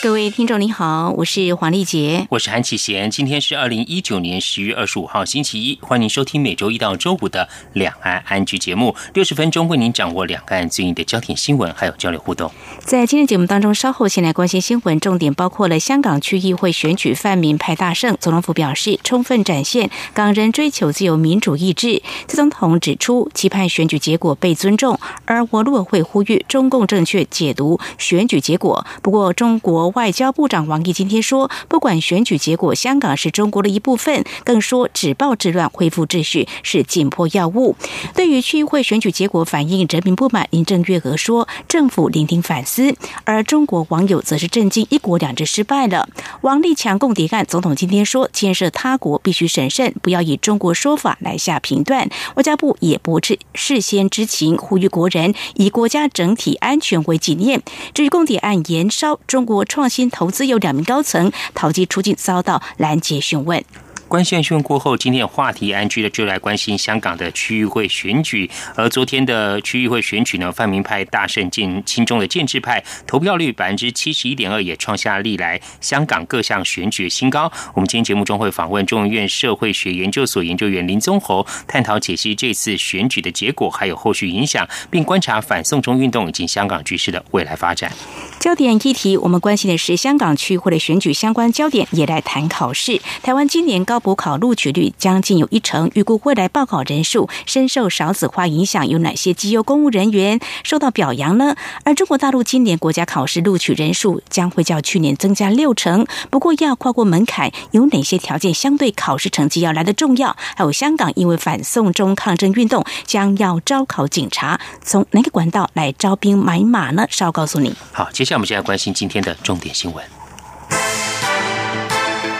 [0.00, 3.10] 各位听众您好，我是黄丽杰，我是韩启贤。
[3.10, 12.48] 今天是二零一九年十月二十五号星期一，欢迎收听每周一到周五的两岸安居节目，六十分钟为您掌握两岸最近的焦点新闻，还有交流互动。
[12.84, 22.00] 在今天节目当中，稍后先来关心新闻，重点包括了香港区议会选举泛民派大胜，总统府表示充分展现港人追求自由民主意志。
[22.28, 28.86] 蔡总统指出，期盼选举结果被尊重，而我陆委会呼吁中共正确解读选举结果。
[29.02, 29.87] 不过，中国。
[29.94, 37.76] 外交部长王毅今天说，不管选举结果，香港是中国的一部分，更说止暴制乱、恢复秩序是紧迫要务。
[38.14, 46.08] 对于区议会选举结果反映人民不满，林郑月娥说，政府聆听反思，而中国网友则是震惊，一国两制失败了。
[46.40, 52.08] 王立强共谍案，总统今天说，建设他国必须审慎，不要以中国说法来下评断。
[52.34, 57.62] 外交部也不是事先知情，呼吁国人以国家整体安全为纪念。
[57.92, 59.58] 至于共谍案延烧，中国。
[59.78, 63.64] 创新投资有两名高层逃机出境，遭到拦截询问。
[64.08, 68.50] 关线讯过后，今天的话题安居的就来关心香港的区域会选举。
[68.74, 77.52] 而昨天的区域会选举呢，泛民派大胜建亲中的建制派，投票率百分之七十一点二，也创下历来香港各项选举新高。
[77.74, 87.92] 我们今天节目中会访问中文院社会学研究所研究员林宗侯，探讨解析这次选举的结果，还有后续影响，并观察反送中运动以及香港局势的未来发展。
[88.40, 92.98] 焦点议题，我们关心的是香港区会的选举相关焦点，也来谈考试。
[93.22, 98.88] 台湾今年高补考录取率将近有一成，预估未来报考人数深受少子化影响。
[98.88, 101.56] 有哪些绩优公务人员受到表扬呢？
[101.82, 110.36] 而中国大陆今年国家考试录取人数将会较去年增加六成，不过要跨过门槛，有哪些条件相对考试成绩要来的重要？
[110.56, 117.04] 还有香港因为反送中抗争运动将要招考警察，从哪个管道来招兵买马呢？
[117.10, 117.74] 稍告诉你。
[117.92, 118.28] 好，接。
[118.28, 120.04] 下来我们就要关心今天的重点新闻，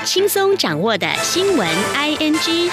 [0.05, 2.71] 轻松掌握的新闻 I N G。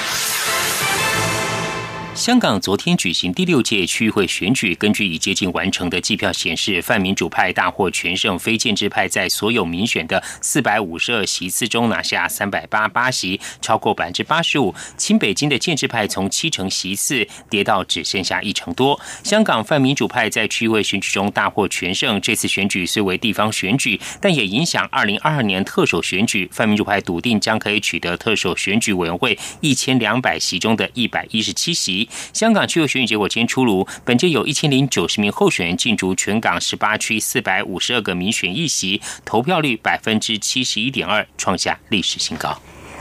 [2.15, 14.73] 香港昨天举行第六届区议会选举，根据已接近完成的计票显示，泛民主派大获全胜，非建制派在所有民选的四百五十二席次中拿下三百八八席，超过百分之八十五。
[14.95, 18.97] 亲北京的建制派从七成席次跌到只剩下一成多。
[19.21, 22.21] 香港泛民主派在区议会选举中大获全胜。
[22.21, 26.49] 这次选举虽为地方选举，但也影响二零二二年特首选举。
[26.53, 32.04] 泛民主派笃定将可以取得特首选举委员会一千两百席中的一百一十七席。
[32.33, 42.59] 香港区域选举结果今天出炉，本届有一千零九十名候选人进驻全港十八区四百五十二个民选议席，投票率百分之七十一点二，创下历史新高。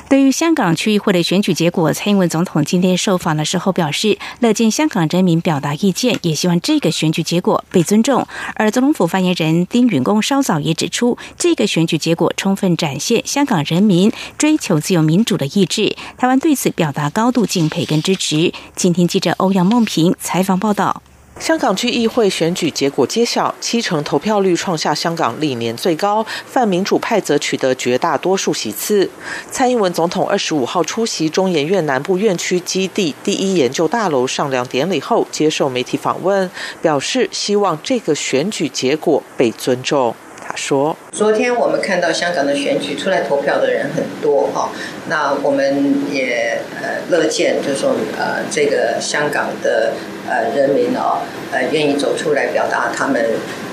[0.08, 8.26] 对于香港区议会的选举结果，蔡英文总统今天受访的时候表示，乐见香港人民表达意见，也希望这个选举结果被尊重。
[8.54, 18.52] 而总统府发言人丁允恭稍早也指出，这个选举结果充分展现香港人民追求自由民主的意志，台湾对此表达高度敬佩跟支持。
[18.76, 21.02] 今天记者欧阳梦平采访报道。
[21.40, 29.10] 香港区议会选举结果揭晓，七成投票率创下香港历年最高，泛民主派则取得绝大多数席次。
[29.50, 36.48] 蔡英文总统二十五号出席中研院南部院区基地第一研究大楼上梁典礼后，接受媒体访问，
[36.80, 40.14] 表示希望这个选举结果被尊重。
[40.46, 44.70] 他说：“昨天我们看到香港的选举出来投票的人很多哈，
[45.08, 49.94] 那我们也呃乐见，就是说呃这个香港的
[50.28, 53.22] 呃人民哦呃愿意走出来表达他们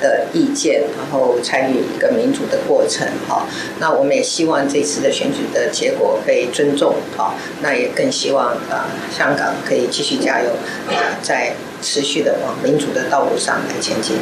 [0.02, 3.46] 的意见，然后参与一个民主的过程哈。
[3.80, 10.50] 那我们也希望这次的选举的结果被尊重哈，那也更希望啊香港可以继续加油，
[10.90, 14.18] 呃在持续的往民主的道路上来前进。”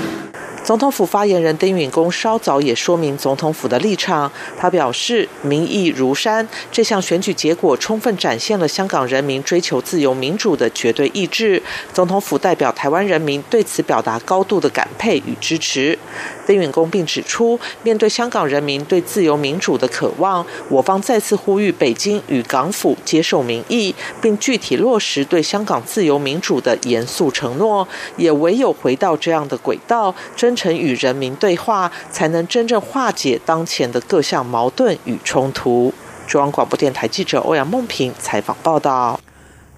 [0.70, 4.32] 总统府发言人丁允恭稍早也说明总统府的立场。
[4.56, 11.60] 他表示，民意如山，这项选举结果充分展现了香港人民追求自由民主的绝对意志。
[11.92, 15.98] 总统府代表台湾人民对此表达高度的感佩与支持。
[16.46, 27.88] 丁允恭并指出，面对香港人民对自由民主的渴望，我方再次呼吁北京与港府接受民意，并具体落实对香港自由民主的严肃承诺。
[28.18, 35.94] 也唯有回到这样的轨道，真成与人民对话，才能真正化解当前的各项矛盾与冲突。
[36.28, 39.18] 中央广播电台记者欧阳梦平采访报道。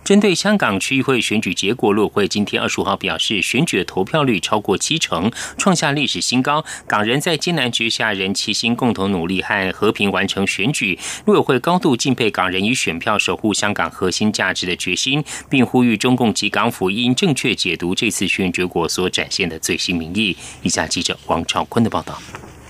[0.03, 6.65] 针对香港区议会选举结果，陆委会今天二十五号表示，选举的投票率超过七成，创下历史新高。
[6.87, 10.97] 港人在艰难之下仍齐心共同努力和和平完成选举。
[11.25, 20.35] 陆委会高度敬佩港人以选票守护香港核心价值的决心，并呼吁中共及港府应正确解读这次选举结果所展现的最新民意。
[20.63, 22.19] 以下记者王兆坤的报道。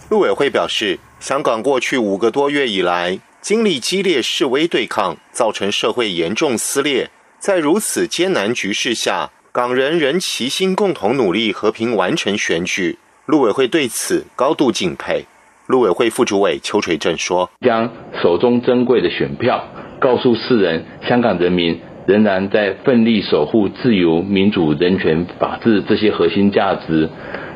[0.10, 7.10] 陆委会表示，香港过去五个多月以来，经历激烈示威对抗，造成社会严重撕裂。
[7.42, 13.00] 在如此艰难局势下，港人仍齐心共同努力，和平完成选举。
[13.26, 15.26] 陆委会对此高度敬佩。
[15.66, 17.92] 陆委会副主委邱垂正说：“将
[18.22, 19.66] 手中珍贵的选票
[20.00, 27.10] 告诉世人，香港人民仍然在奋力守护自由、民主、人权、法治这些核心价值。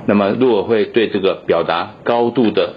[0.08, 2.74] 那么，陆委会对这个表达高度的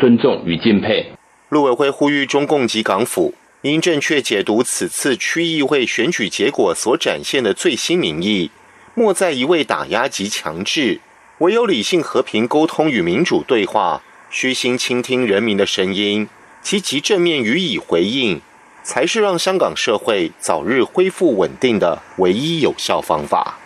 [0.00, 1.12] 尊重与敬佩。”
[1.50, 3.34] 陆委会呼吁中共及港府。
[3.62, 8.52] 应正确解读此次区议会选举结果所展现的最新民意，
[8.94, 11.00] 莫再一味打压及强制，
[11.38, 14.00] 唯有理性和平沟通与民主对话，
[14.30, 16.28] 虚心倾听人民的声音，
[16.62, 18.40] 积极正面予以回应，
[18.84, 23.58] 才是让香港社会早日恢复稳定的唯一有效方法。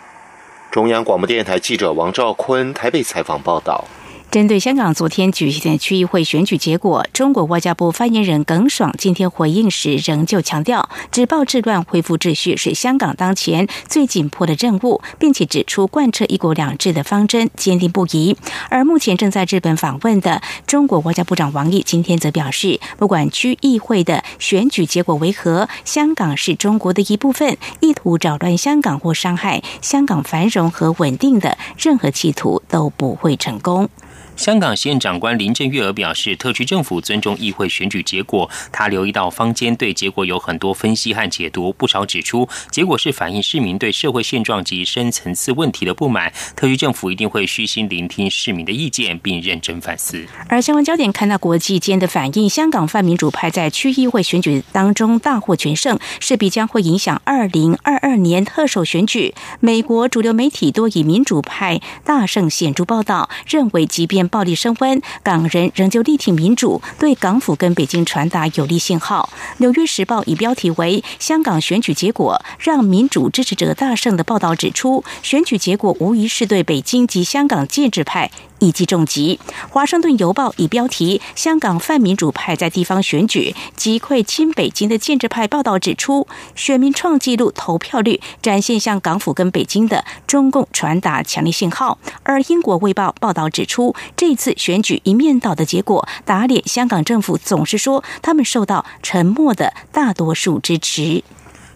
[0.70, 3.84] 中央广播电台记者王兆坤台北采访报道。
[4.32, 18.34] 针对香港昨天举行的区议会选举结果，中国外交部发言人耿爽今天回应时仍旧强调，止暴制乱、恢复秩序是香港当前最紧迫的任务，并且指出贯彻“一国两制”的方针坚定不移。
[18.70, 33.90] 而目前正在日本访问的中国外交部长王毅今天则表示，不管区议会的选举结果为何，香港是中国的一部分，意图扰乱香港或伤害香港繁荣和稳定的任何企图都不会成功。
[34.36, 38.48] 香港行政长官林郑月娥表示，特区政府尊重议会选举结果。
[38.72, 46.32] 他留意到坊间对结果有很多分析和解读，不少指出结果是反映市民对社会现状及深层次问题的不满。
[46.56, 50.24] 特区政府一定会虚心聆听市民的意见，并认真反思。
[50.48, 59.34] 而相关焦点看到国际间的反应，香港泛民主派在区议会选举当中大获全胜，势必将会影响二零二二年特首选举。
[59.60, 69.28] 美国主流媒体多以民主派大胜显著报道，认为即便暴力升温，港人仍旧力挺民主，对港府跟北京传达有力信号。
[69.58, 78.30] 《纽约时报》以标题为“香港选举结果让民主支持者大胜”的报道指出，选举结果无疑是对北京及香港建制派。
[78.58, 79.40] 一击重击。
[79.70, 91.98] 华盛顿邮报以标题“香港泛民主派在地方选举击溃亲北京的建制派”报道指出，选民创纪录投票率，展现向港府跟北京的中共传达强烈信号。
[92.22, 101.24] 而英国卫报报道指出，这次选举一面倒的结果，打脸香港政府总是说他们受到沉默的大多数支持。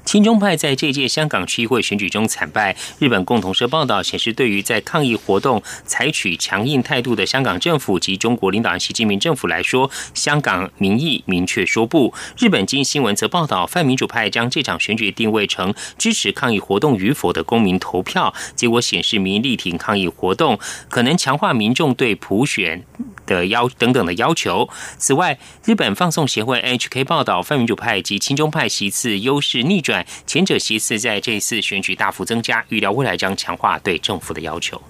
[0.07, 2.77] 亲中派在这届香港区议会选举中惨败。
[3.01, 12.15] 日本共同社报道显示，对于在抗议活动采取强硬态度的香港政府及中国领导人习近平政府来说，香港民意明确说不。
[12.39, 18.33] 日本经新闻则报道，泛民主派将这场选举定位成支持抗议活动与否的公民投票。
[18.55, 20.57] 结果显示，民力挺抗议活动，
[20.89, 22.85] 可能强化民众对普选
[23.27, 24.69] 的要等等的要求。
[24.99, 29.96] 此外，日本放送协会 HK 报道，泛民主派及亲中派席次优势逆转。
[30.27, 34.83] 前者席次在这次选举大幅增加，预料未来将强化对政府的要求。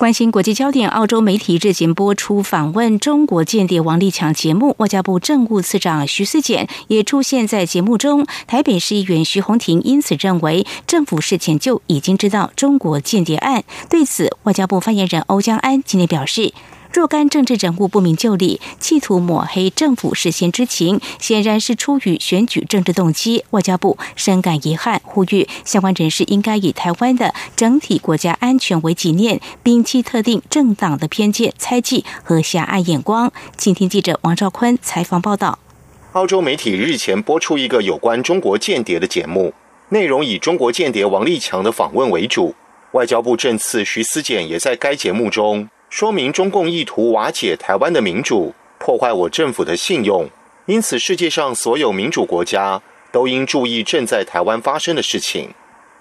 [0.00, 8.24] 关心国际焦点，澳洲媒体日前播出访问中国间谍王立强节目，外交部政务次长徐思俭也出现在节目中。
[8.46, 13.62] 台北市议员徐宏庭因此认为，政府事前就已经知道中国间谍案。
[13.90, 16.54] 对此，外交部发言人欧江安今天表示。
[16.92, 23.44] 若干政治人物不明就里，企图抹黑政府事先知情，显然是出于选举政治动机。
[23.50, 33.32] 外交部深感遗憾，呼吁相关人士应该以台湾的整体国家安全为己念，摒弃特定政党的偏见、猜忌和狭隘眼光。
[33.56, 35.60] 请听记者王兆坤采访报道。
[36.12, 39.54] 澳洲媒体日前播出一个有关中国间谍的节目，
[39.90, 42.52] 内容以中国间谍王立强的访问为主。
[42.92, 45.68] 外交部政次徐思俭也在该节目中。
[45.90, 50.30] 说明中共意图瓦解台湾的民主，破坏我政府的信用。
[50.66, 52.80] 因此，世界上所有民主国家
[53.10, 55.52] 都应注意正在台湾发生的事情。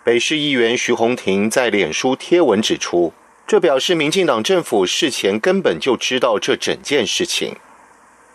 [0.03, 3.11] 北市议员徐宏庭在脸书贴文指出，
[3.47, 7.55] 这表示民进党政府事前根本就知道这整件事情。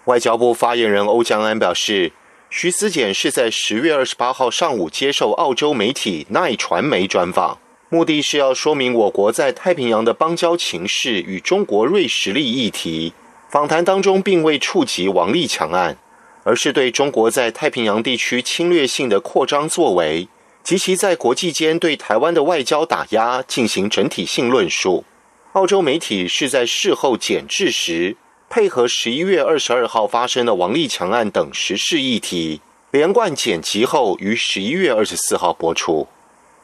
[0.06, 2.10] 外交部发言人欧江安表示，
[2.50, 7.58] 徐思俭是在十月二十八号上午接受澳洲媒体奈传媒专访。
[7.94, 13.12] 目的是要说明我国在太平洋的邦交情势与中国锐实力议题，
[13.48, 15.96] 访谈当中并未触及王立强案，
[16.42, 20.26] 而是对中国在太平洋地区侵略性的扩张作为
[20.64, 25.04] 及其在国际间对台湾的外交打压进行整体性论述。
[25.52, 28.16] 澳洲媒体是在事后检制时，
[28.50, 32.60] 配合十一月二十二号发生的王立强案等时事议题，
[32.90, 36.08] 连贯剪辑后于十一月二十四号播出。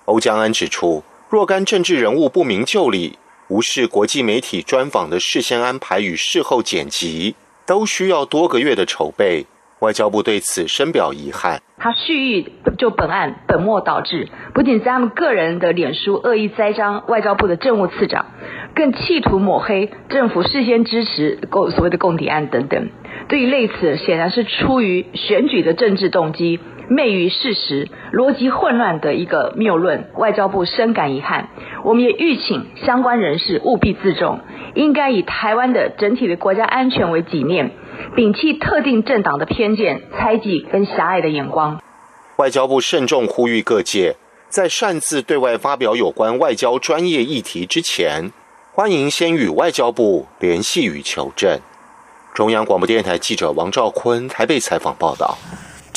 [0.07, 9.47] 欧江安指出，若干政治人物不明就里，无视国际媒体专访的事先安排与事后剪辑，都需要多个月的筹备。
[9.79, 11.63] 外交部对此深表遗憾。
[11.79, 18.27] 他蓄意就本案本末倒置，不仅在他们个人的脸书恶意栽赃外交部的政务次长，
[18.75, 22.91] 更企图抹黑政府事先支持共所谓的共谍案等等。
[23.29, 26.59] 对于类此，显然是出于选举的政治动机，
[26.91, 30.11] 昧于事实、逻辑混乱的一个谬论。
[30.17, 31.49] 外交部深感遗憾，
[31.85, 34.41] 我们也吁请相关人士务必自重，
[34.75, 37.71] 应该以台湾的整体的国家安全为己念。
[38.17, 41.81] 摒弃特定政党的偏见、猜忌跟狭隘的眼光。
[42.39, 44.17] 外交部慎重呼吁各界，
[44.49, 48.33] 在擅自对外发表有关外交专业议题之前，
[48.73, 51.61] 欢迎先与外交部联系与求证。
[52.35, 55.39] 中央广播电台记者王兆坤台北采访报道。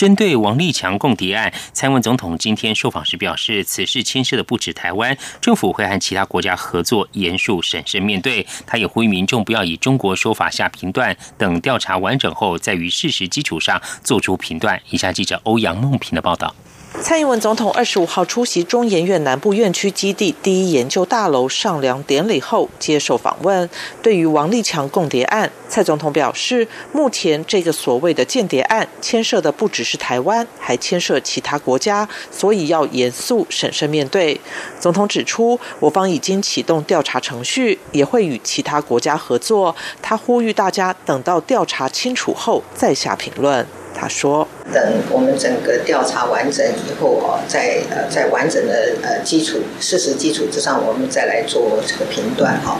[0.03, 8.45] 针对王立强共谍案，蔡文总统今天受访时表示，此事牵涉的不止台湾，政府会和其他国家合作，严肃审慎面对。
[8.67, 14.77] 他也呼吁民众不要以中国说法下评断，等调查完整后，再于事实基础上做出评断。
[14.89, 16.53] 以下记者欧阳梦平的报道。
[17.01, 23.69] 蔡英文总统二十五号出席中研院南部院区基地第一研究大楼上梁典礼后接受访问。
[24.01, 34.39] 对于王立强共谍案，蔡总统表示，目前这个所谓的间谍案牵涉的不只是台湾，还牵涉其他国家，所以要严肃审慎面对。
[34.79, 39.75] 总统指出，我方已经启动调查程序，也会与其他国家合作。
[40.01, 43.67] 他呼吁大家等到调查清楚后再下评论。
[43.93, 52.79] 他说：“等我们整个调查完整以后哦，在呃在完整的呃基础事实基础之上，我们再来做这个评断哈。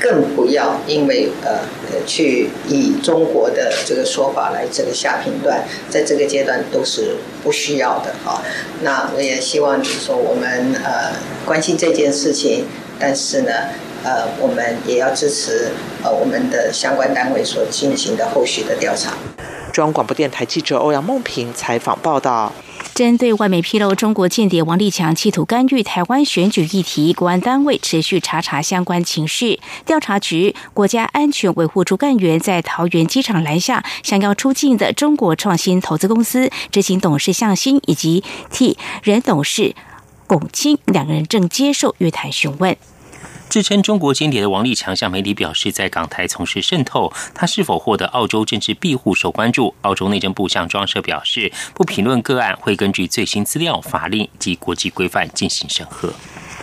[0.00, 1.60] 更不要因为呃
[2.04, 7.14] 去以中国的这个说法来这个下评断，在这个阶段都是
[7.44, 8.42] 不需要的哈。
[8.82, 11.12] 那我也希望就是说我们呃
[11.44, 12.66] 关心这件事情，
[13.02, 13.52] 但是呢
[14.04, 15.72] 呃我们也要支持
[16.04, 19.12] 呃我们的相关单位所进行的后续的调查。”
[19.72, 22.52] 中央广播电台记者欧阳梦平采访报道：
[22.94, 29.58] 针对外媒披露中国间谍王立强企图干预台湾选举议题，国安单位持续查查相关情势。
[29.86, 39.74] 调查局国家安全维护处干员在桃园机场拦下想要出境的中国创新投资公司执行董事向新以及替任董事
[40.26, 42.76] 龚清两个人正接受约谈询问。
[43.52, 49.74] 自称中国间谍的王立强向媒体表示，在港台从事渗透，他是否获得澳洲政治庇护受关注。
[49.82, 56.14] 澳洲内政部向中社表示，不评论个案，会根据最新资料、法令及国际规范进行审核。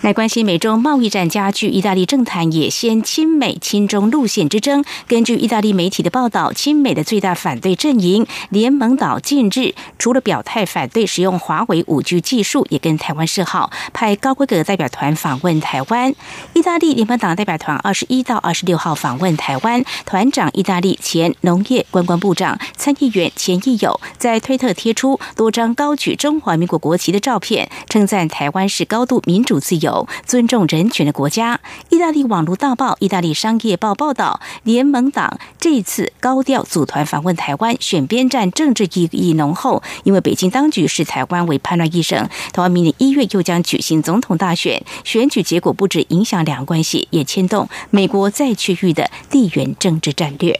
[0.01, 4.86] 来关心美中贸易战加剧，意大利政坛也掀亲美亲中路线之争。
[5.10, 16.15] 根据意大利媒体的报道，亲美的最大反对阵营联盟岛近日除了表态反对使用华为五 G 技术，也跟台湾示好，派高规格代表团访问台湾。
[16.53, 29.88] 意大利联盟党代表团二十一到二十六号访问台湾，团长意大利前农业观光部长参议员钱义友在推特贴出多张高举中华民国国旗的照片，称赞台湾是高度民主自由。
[30.25, 31.60] 尊重人权的国家。
[31.89, 39.81] 意大利网络大报《意大利商业报》报道，联盟党这次高调组团访问台湾，选边站政治意义浓厚。
[40.03, 42.17] 因为北京当局视台湾为叛乱一省，
[42.53, 50.60] 台湾明年一月又将举行总统大选，选举结果不止影响两岸关系，也牵动美国在区域的地缘政治战略。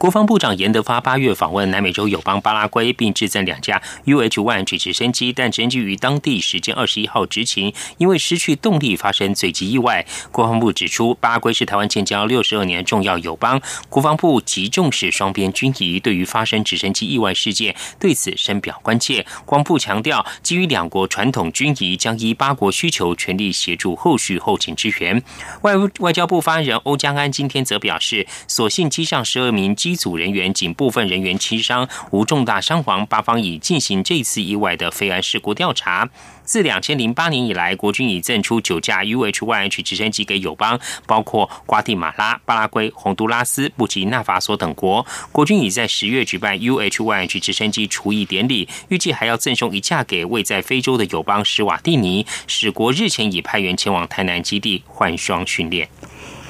[0.00, 10.06] 国防部长严德发八月访问南美洲友邦巴拉圭，并致赠两架 UH-1 直升机，但直升机于当地时间二十一号执勤，因为失去动力发生坠机意外。
[10.32, 19.26] 国防部指出，巴拉圭是台湾建交六十二年重要友邦，国防部极重视双边军谊，对于发生直升机意外事件，对此深表关切。
[19.44, 25.22] 国防部强调，基于两国传统军谊，将依八国需求全力协助后续后勤支援。
[25.60, 33.04] 外外交部发言人欧江安今天则表示，所幸机上十二名机机组人员仅部分人员轻伤，无重大伤亡。
[33.06, 36.08] 八方已进行这次意外的飞安事故调查。
[36.44, 45.04] 自两千零八年以来，国军已赠出九架 UH-1H 直升机给友邦，包括瓜地马拉、巴拉圭、洪都拉斯、布吉纳法索等国。
[45.32, 52.24] 国军已在十月举办 UH-1H 直升机除役典礼，预计还要赠送一架给位在非洲的友邦史瓦蒂尼。
[52.46, 55.88] 使国日前已派员前往台南基地换双训练。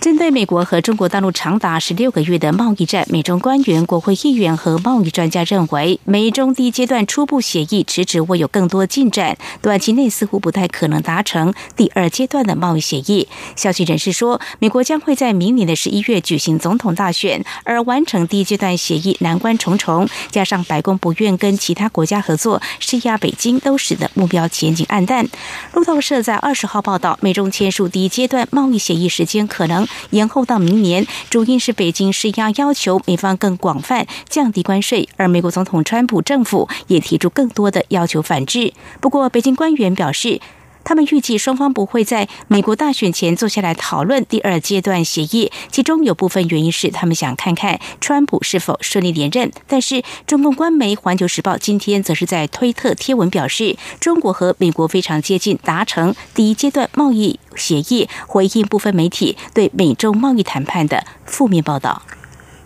[0.01, 13.29] 针对美国和中国大陆长达十六个月的贸易战，美中官员、国会议员和贸易专家认为，美中第一阶段初步协议迟迟未有更多进展，短期内似乎不太可能达成第二阶段的贸易协议。
[13.57, 25.29] 消息人士说，美国将会在明年的十一月举行总统大选，而完成第一阶段协议难关重重，加上白宫不愿跟其他国家合作，施压北京，都使得目标前景暗淡。
[25.75, 29.87] 路透社在二十号报道，美中签署第一阶段贸易协议时间可能。
[30.11, 38.73] 延后到明年，主因是北京施压要求美方更广泛降低关税，而美国总统川普政府也提出更多的要求反制。
[39.01, 40.41] 不过，北京官员表示。
[40.85, 49.51] 他们预计双方不会在美国大选前坐下来讨论第二阶段协议，其中有部分原因是他们想看看川普是否顺利连任。
[49.67, 62.03] 但是，中共官媒《环球时报》今天则是在推特贴文表示，中国和美国非常接近达成第一阶段贸易协议，回应部分媒体对美洲贸易谈判的负面报道。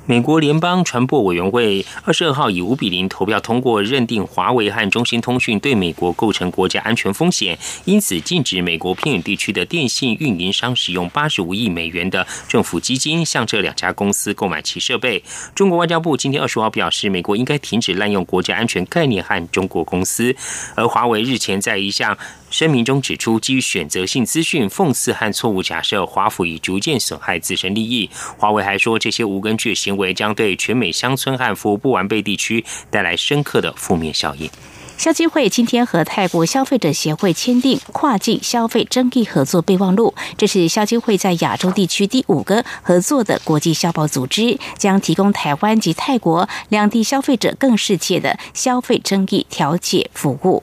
[0.07, 15.25] 美国联邦传播委员会二十二号以五比零投票通过，认定华为和中兴通讯对美国构成国家安全风险，因此禁止美国偏远地区的电信运营商使用八十五亿美元的政府基金向这两家公司购买其设备。
[15.55, 20.37] 中国外交部今天二十号表示，美国应该停止滥用国家安全概念和中国公司。
[20.75, 22.19] 而华为日前在一项
[22.55, 28.09] 声明中指出，基于选择性资讯、讽刺和错误假设，华府已逐渐损害自身利益。
[28.39, 29.97] 华为还说，这些无根据行。
[29.97, 34.49] 为将对全美乡村和服务不完备地区带来深刻的负面效应。
[34.97, 50.63] 消基会今天和泰国消费者协会签订跨境消费争议合作备忘录，这是消基会在亚洲地区第五个合作的国际消保组织，将提供台湾及泰国两地消费者更适切的消费争议调解服务。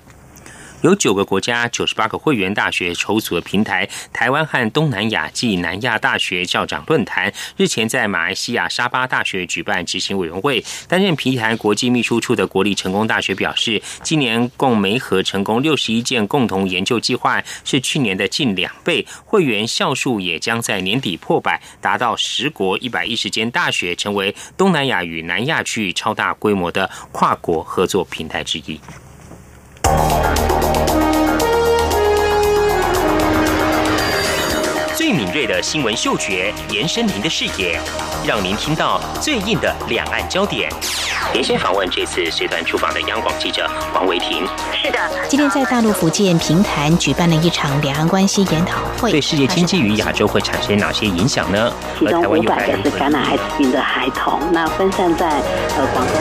[0.82, 10.64] 有九个国家、九十八个会员大学筹组的平台——台湾和东南亚暨南亚大学校长论坛，日前在马来西亚沙巴大学举办执行委员会。
[10.88, 19.06] 担任平台国际秘书处的国立成功大学表示，今年共媒合成功六十一件共同研究计划，是去年的近两倍。
[19.24, 28.80] 会员校数也将在年底破百，达到十国一百一十间大学，成为东南亚与南亚区域超大规模的跨国合作平台之一。
[35.12, 37.78] 最敏锐的新闻嗅觉，延伸您的视野，
[38.26, 40.72] 让您听到最硬的两岸焦点。
[41.34, 44.48] 连线访问这次随团出访的央广记者黄维婷。
[44.72, 44.98] 是的，
[45.28, 51.74] 今天在大陆福建平潭举办了一场两岸关系研讨会，对世界经济与亚洲会产生哪些影响呢？
[52.00, 56.16] 其中五百个是感染艾滋病的孩童，那分散在呃广东。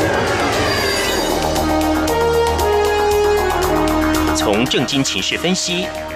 [4.36, 5.86] 从正经情势分析、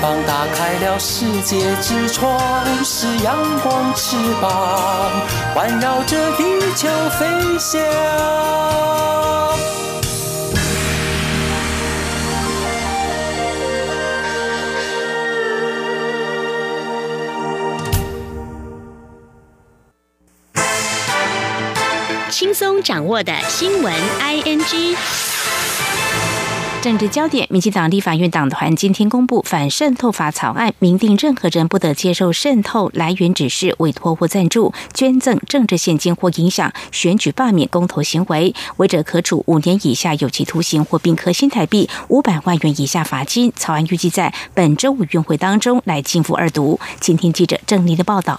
[0.00, 5.10] 光打开了世界之窗，是阳光翅膀，
[5.54, 6.44] 环绕着地
[6.76, 7.80] 球飞翔。
[22.30, 24.96] 轻松掌握的新闻，I N G。
[26.84, 43.50] 政治焦点：民进党立法院党团今天公布反渗透法草案，明定任何人不得接受渗透来源指示、委托或赞助、捐赠政治现金或影响选举罢免公投行为，违者可处五年以下有期徒刑或并科新台币五百万元以下罚金。
[43.56, 46.78] 草案预计在本周五院会当中来进赴二读。
[47.00, 48.38] 今天记者郑妮的报道。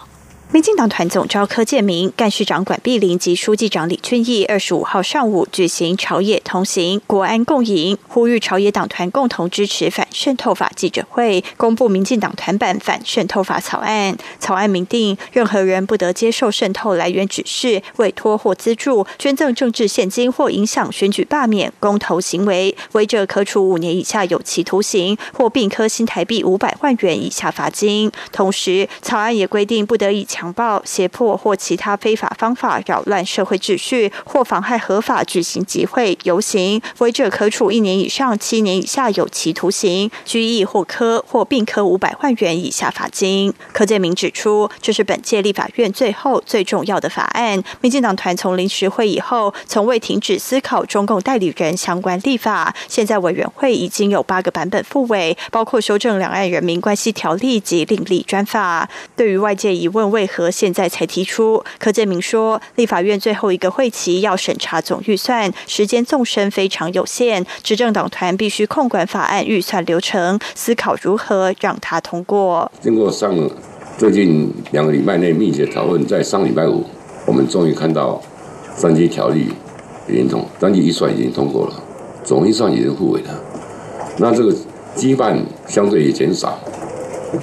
[0.52, 14.16] 民进党团总召柯建明、干事长管碧玲及书记长李俊毅二十五号上午举行朝野同行、国安共赢，呼吁朝野党团共同支持反渗透法记者会，公布民进党团版反渗透法草案。
[14.40, 28.10] 草案明定，任何人不得接受渗透来源指示、委托或资助、捐赠政治现金或影响选举罢免公投行为，违者可处五年以下有期徒刑或并科新台币五百万元以下罚金。
[28.32, 43.54] 同时，草案也规定不得以强暴、胁迫或其他非法方法扰乱社会秩序，或妨害合法举行集会、游行，违者可处一年以上七年以下有期徒刑、拘役或科或并科五百万元以下罚金。
[43.72, 47.64] 柯建明指出，这是本届立法院最后最重要的法案。
[47.80, 52.76] 民进党团从临时会以后，从未停止思考中共代理人相关立法。
[52.90, 58.90] 现在委员会已经有八个版本复委，包括修正两岸人民关系条例及另立专法。
[59.16, 72.72] 对于外界疑问为何现在才提出，柯建明说，立法院最后一个会期要审查总预算，时间纵深非常有限，执政党团必须控管法案预算流程，思考如何让它通过。
[72.82, 73.34] 经过上
[73.98, 76.84] 最近两个礼拜内密切讨论，在上礼拜五，
[77.26, 78.22] 我们终于看到
[78.76, 79.48] 三级条例
[80.08, 81.74] 已经通，三级预算已经通过了，
[82.24, 83.40] 总预算已经复委了，
[84.18, 84.54] 那这个
[84.96, 86.60] 羁绊相对也减少。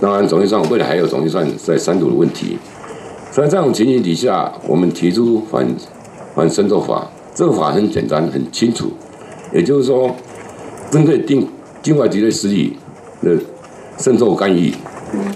[0.00, 2.58] 当然，总预算未来还有总预算在三读的问题。
[3.30, 5.66] 在这种情形底下，我们提出反
[6.34, 8.92] 反渗透法，这个法很简单、很清楚，
[9.52, 10.14] 也就是说，
[10.90, 11.48] 针对定
[11.82, 12.76] 境外敌对势力
[13.22, 13.36] 的
[13.98, 14.72] 渗透干预，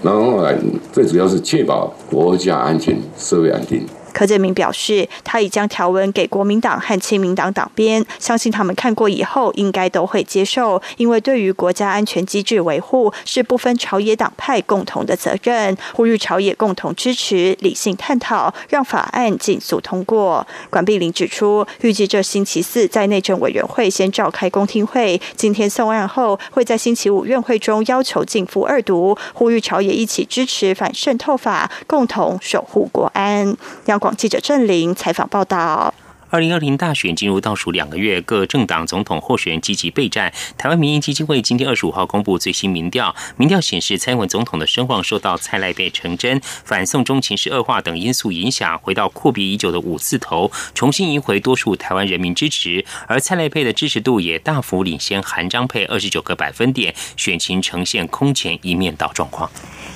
[0.03, 0.57] 然后来
[0.93, 3.83] 最主要是确保国家安全、社会安定。
[4.17, 15.77] 柯建明表示，他已将条文给国民党和亲民党党编，相信他们看过以后应该都会接受，因为对于国家安全机制维护是不分朝野党派共同的责任。
[15.93, 20.47] 呼吁朝野共同支持，理性探讨，让法案尽速通过。
[20.71, 33.55] 管碧玲指出，预计这星期四在内政委员会先召开公听会，今天送案后会在星期五院会中要求进赴二读，呼吁朝野一起支持反渗透法，共同守护国安。
[33.85, 35.95] 央记者郑玲采访报道。
[36.29, 40.33] 二零二零大选进入倒数两个月，各政党总统候选人积极备战。
[40.59, 52.85] 台湾民意基金会今天二十五号公布最新民调，民调显示蔡英文总统的声望受到蔡赖被成真、反送中情势恶化等因素影响，回到阔别已久的五字头，重新赢回多数台湾人民支持。
[53.07, 59.49] 而蔡赖配的支持度也大幅领先韩张配二十九个百分点，选情呈现空前一面倒状况。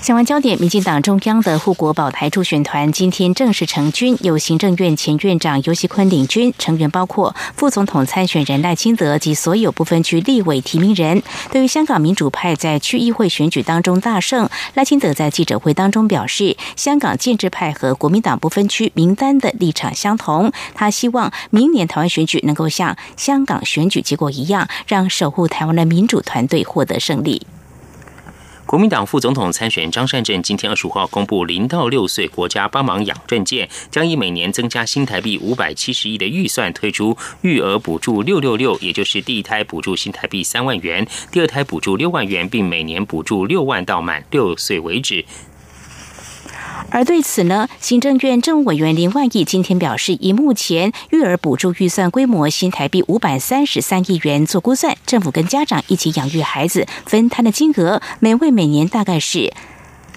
[0.02, 11.22] 相关焦点，民进党中央的护国保台助选团今天正式成军，由行政院前院长尤锡坤领军，成员包括副总统参选人赖清德及所有不分区立委提名人。
[11.52, 27.46] 对于香港民主派在区议会选举当中大胜，赖清德在记者会当中表示，香港建制派和国民党不分区名单的立场相同，他希望明年台湾选举能够像香港选举结果一样，让守护台湾的民主团队获得胜利。
[28.70, 45.24] 国民党副总统参选张善政今天二十五号公布零到六岁国家帮忙养证件，将以每年增加新台币五百七十亿的预算推出育儿补助六六六，也就是第一胎补助新台币三万元，第二胎补助六万元，并每年补助六万到满六岁为止。
[46.88, 59.52] 而对此呢，行政院政务委员林万益今天表示，以目前育儿补助预算规模新台币五百三十三亿元做估算，政府跟家长一起养育孩子分摊的金额，每位每年大概是。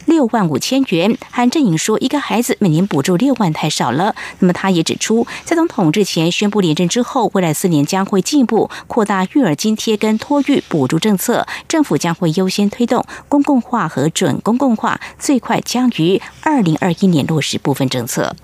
[0.06, 4.16] 六万五千元，韩正颖说，一个孩子每年补助六万太少了。
[4.40, 18.36] 那么他也指出，在总统日前宣布连任之后，未来四年将会进一步扩大育儿津贴跟托育补助政策，政府将会优先推动公共化和准公共化，最快将于二零二一年落实部分政策。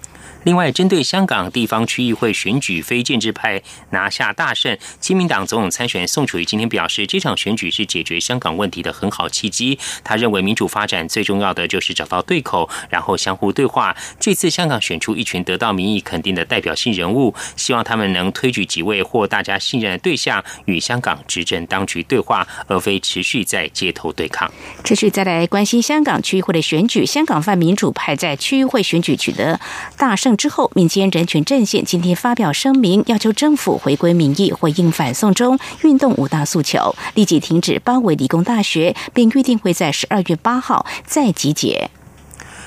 [0.44, 9.78] 另外，针对香港地方区议会选举非建制派拿下大胜，亲民党总统参选宋楚瑜今天表示，这场选举是解决香港问题的很好契机。
[10.02, 13.96] 他认为，民主发展最重要的就是找到对口，然后相互对话。
[14.18, 24.50] 这次香港选出一群得到民意肯定的代表性人物，希望他们能推举几位或大家信任的对象，与香港执政当局对话，而非持续在街头对抗。
[24.86, 29.60] 持续再来关心香港区议会的选举，香港泛民主派在区议会选举取得
[29.98, 30.29] 大胜。
[30.36, 41.90] 之后，民间人权阵线今天发表声明，要求政府回归民意，回应反送中运动五大诉求，立即停止包围理工大学，并预定会在十二月八号再集结。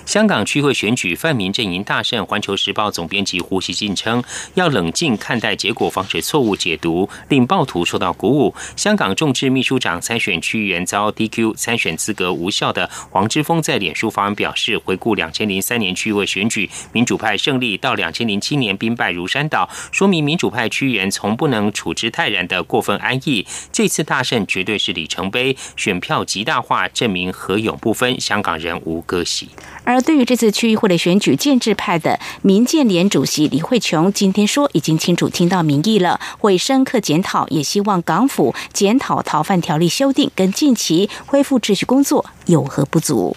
[0.05, 4.23] 香港区会选举泛民阵营大胜，《环球时报》总编辑胡锡进称，
[4.55, 8.55] 要冷静看待结果，防止错误解读，令暴徒受到鼓舞。
[8.77, 23.47] 香港众志秘书长参选区议员遭 DQ 参选资格无效的黄之锋在脸书发文表示，回顾两千零三年区会选举，民主派胜利到两千零七年兵败如山倒，说明民主派区议员从不能处之泰然的过分安逸。
[23.71, 29.49] 这次大胜绝对是里程碑，选票极大化，证明何勇不分，香港人无割席。
[29.85, 43.37] 而对于这次区议会的选举，建制派的民建联主席李慧琼今天说，已经清楚听到民意了，会深刻检讨，也希望港府检讨逃犯条例修订跟近期恢复秩序工作有何不足。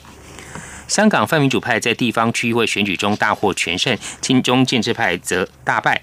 [0.88, 6.01] 香港泛民主派在地方区议会选举中大获全胜，亲中建制派则大败。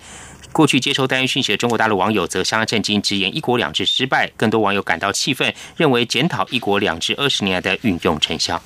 [0.51, 4.31] 过去接收单一讯息的中国大陆网友则相当震惊，直言“一国两制”失败。
[4.37, 8.62] 更多网友感到气愤，认为检讨“一国两制”二十年来的运用成效。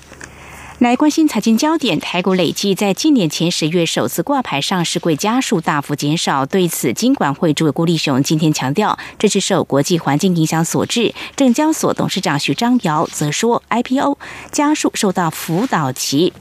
[0.79, 6.45] 来关心财经焦点，台股累计在今年前十月首次挂牌上市柜家数大幅减少。
[6.45, 11.15] 对此，金管会主委郭立雄今天强调，这是受国际环境影响所致。
[11.35, 14.19] 证交所董事长徐章尧则说，IPO
[14.53, 16.35] 家数受到辅导期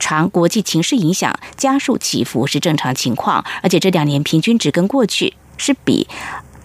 [0.00, 6.08] 长国际情势影响，家数起伏是正常情况，而且这两年平均值跟过去是比。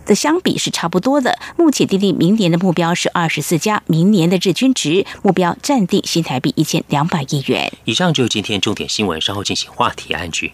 [0.06, 1.38] 的相比是差不多的。
[1.58, 7.72] 目前滴滴明年的目标是二十四家，明年的日均值目标暂定新台币一千两百亿元。
[7.86, 10.54] 以上就是今天重点新闻，稍后进行话题安居。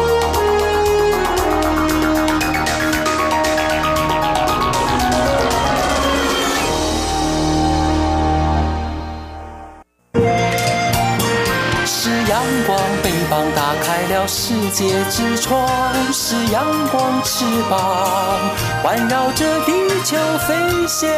[13.41, 15.67] 膀打开了世界之窗；
[16.13, 18.39] 是阳光，翅膀
[18.83, 19.71] 环绕着地
[20.03, 20.15] 球
[20.47, 21.09] 飞翔。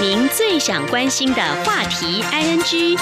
[0.00, 2.98] 您最想关心的话题，ING。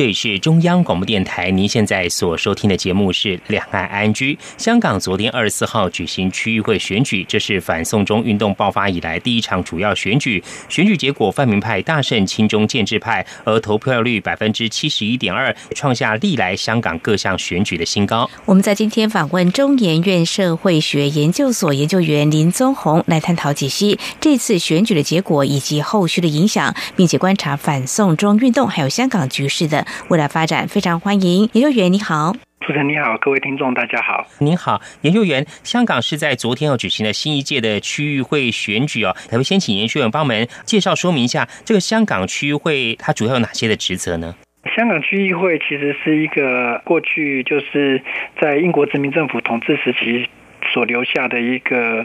[0.00, 4.34] 这里是中央广播电台，您现在所收听的节目是《两岸安居》。
[4.56, 10.42] 香港昨天二十四号举行区域会选举，这是反送中运动爆发以来第一场主要选举。
[10.70, 18.30] 选举结果，泛民派大胜亲中建制派，而投票率百分之七十一点二，创下历来香港各项选举的新高。
[18.46, 29.86] 我们在今天访问中研院社会学研究所研究员林宗宏，来探讨解析这次选举的结果以及后续的影响，并且观察反送中运动还有香港局势的。
[30.08, 35.46] 未来发展非常欢迎研究员，你好，主持人你好，各位听众大家好，您好，研究员。
[35.62, 44.34] 香港是在昨天要举行的新一届的区域会选举哦，可不先请研究员帮我们介绍说明一下这个香港区域会它主要有哪些的职责呢？
[44.76, 48.02] 香港区议会其实是一个过去就是
[48.40, 50.28] 在英国殖民政府统治时期
[50.72, 52.04] 所留下的一个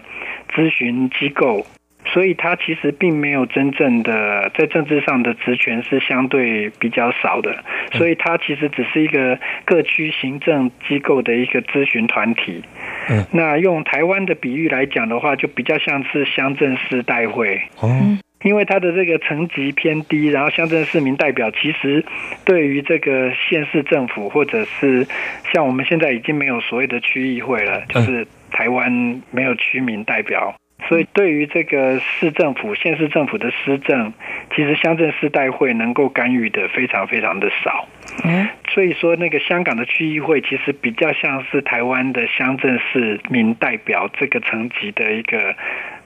[0.56, 1.66] 咨询机构。
[2.06, 7.64] 所以，他其实并没有真正的在政治上的职权是相对比较少的，
[7.94, 12.64] 所以他其实只是一个各区行政机构的一个咨询团体。
[13.10, 17.62] 嗯，那用台湾的比喻来讲的话，就比较像是乡镇市代会。
[17.82, 22.06] 哦，因为他的这个层级偏低，然后乡镇市民代表其实
[22.46, 25.08] 对于这个县市政府，或者是
[25.52, 30.56] 像我们现在已经没有所谓的区议会了，就是台湾没有区民代表。
[30.88, 34.14] 所以，对于这个市政府、县市政府的施政，
[34.56, 37.88] 其实乡镇市代会能够干预的非常非常的少。
[38.24, 45.56] 嗯，所以说那个香港的区议会其实比较像是台湾的乡镇市民代表这个层级的一个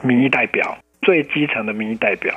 [0.02, 2.34] 民意代表，最基层的民意代表。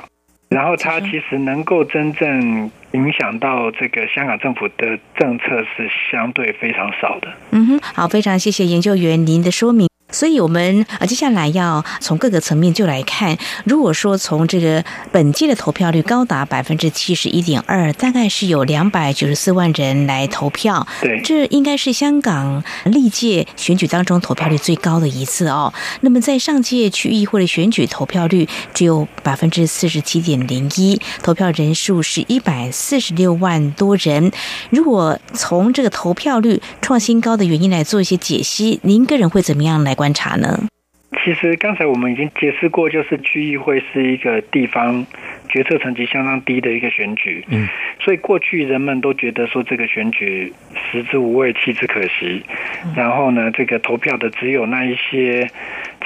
[0.49, 7.33] 然后，它其实能够真正影响到这个香港政府的政策是相对非常少的。
[7.51, 9.92] 嗯哼，好，非常谢谢研究员您的说明。
[10.13, 13.35] 所以，我们啊，接下来要从各个层面就来看。
[13.65, 20.85] 如果说从这个本届的投票率高达百分之七十一点二，大概是有两百九十四万人来投票。
[21.01, 25.73] 对，这应该是香港历届选举当中投票率最高的一次哦。
[26.01, 34.31] 那么，在上届区议会的选举投票率只有百分之四十七点零一，投票人数是一百四十六万多人。
[34.69, 39.97] 如果从这个投票率创新高的原因来做一些解析，您个人会怎么样来？
[40.03, 40.59] 观察呢？
[41.23, 45.05] 其实刚才我们已经解释过，就是区议会是一个地方
[45.53, 47.45] 决策层级相当低的一个选举。
[47.49, 50.51] 嗯，所以过去人们都觉得说这个选举
[50.91, 52.41] 食之无味，弃之可惜。
[52.95, 55.47] 然后呢，这个投票的只有那一些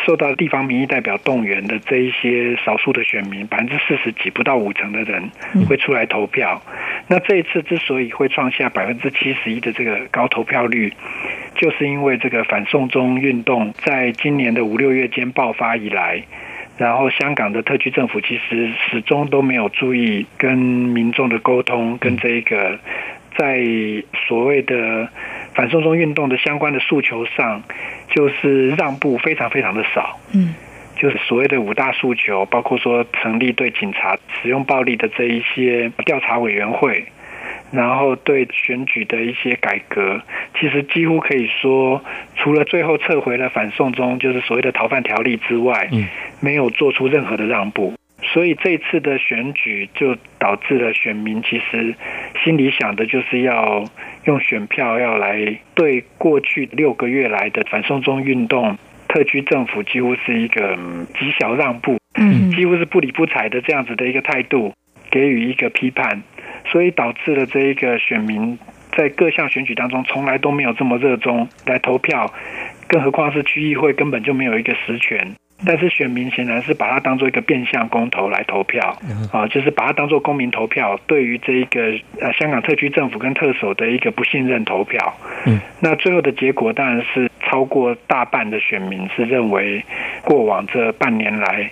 [0.06, 5.32] 受到地方民意代表动员的这一些少数的选民，百分之四十几不到五成的人
[5.70, 6.62] 会出来投票。
[7.08, 10.92] 那这一次之所以会创下百分之七十一的这个高投票率，
[11.56, 16.22] 就是因为这个反送中运动在今年的五六月间爆发以来。
[16.78, 22.78] 然后，香港的特区政府其实始终都没有注意跟民众的沟通，跟这个
[23.36, 23.66] 在
[24.28, 25.10] 所谓的
[25.56, 27.64] 反送中运动的相关的诉求上，
[28.10, 30.20] 就是让步非常非常的少。
[30.36, 30.54] 嗯，
[30.96, 37.06] 就是所谓的五大诉求，包括说成立对警察使用暴力的这一些调查委员会。
[37.72, 40.22] 然后对选举的一些改革，
[40.60, 42.04] 其实几乎可以说，
[42.36, 46.08] 除了最后撤回了反送中，就是所谓的逃犯条例之外，嗯，
[46.40, 47.94] 没有做出任何的让步。
[48.24, 51.94] 所以这次的选举就导致了选民其实
[52.44, 53.86] 心里想的就是要
[54.26, 58.76] 用选票要来对过去六个月来的反送中运动，
[59.08, 60.76] 特区政府几乎是一个
[61.20, 64.74] 极小让步，嗯，几乎是不理不睬的这样子的一个态度，
[65.12, 66.24] 给予一个批判。
[66.72, 68.58] 所以导致了这一个选民
[68.98, 72.34] 在各项选举当中从来都没有这么热衷来投票，
[72.88, 75.36] 更何况是区议会根本就没有一个实权。
[75.66, 78.96] 但是选民显然是把它当做一个变相公投来投票，
[79.34, 81.82] 啊，就是把它当做公民投票，对于这一个
[82.22, 85.16] 呃香港特区政府跟特首的一个不信任投票。
[85.48, 89.84] 嗯，那最后的结果当然是超过大半的选民是认为
[90.24, 91.72] 过往这半年来。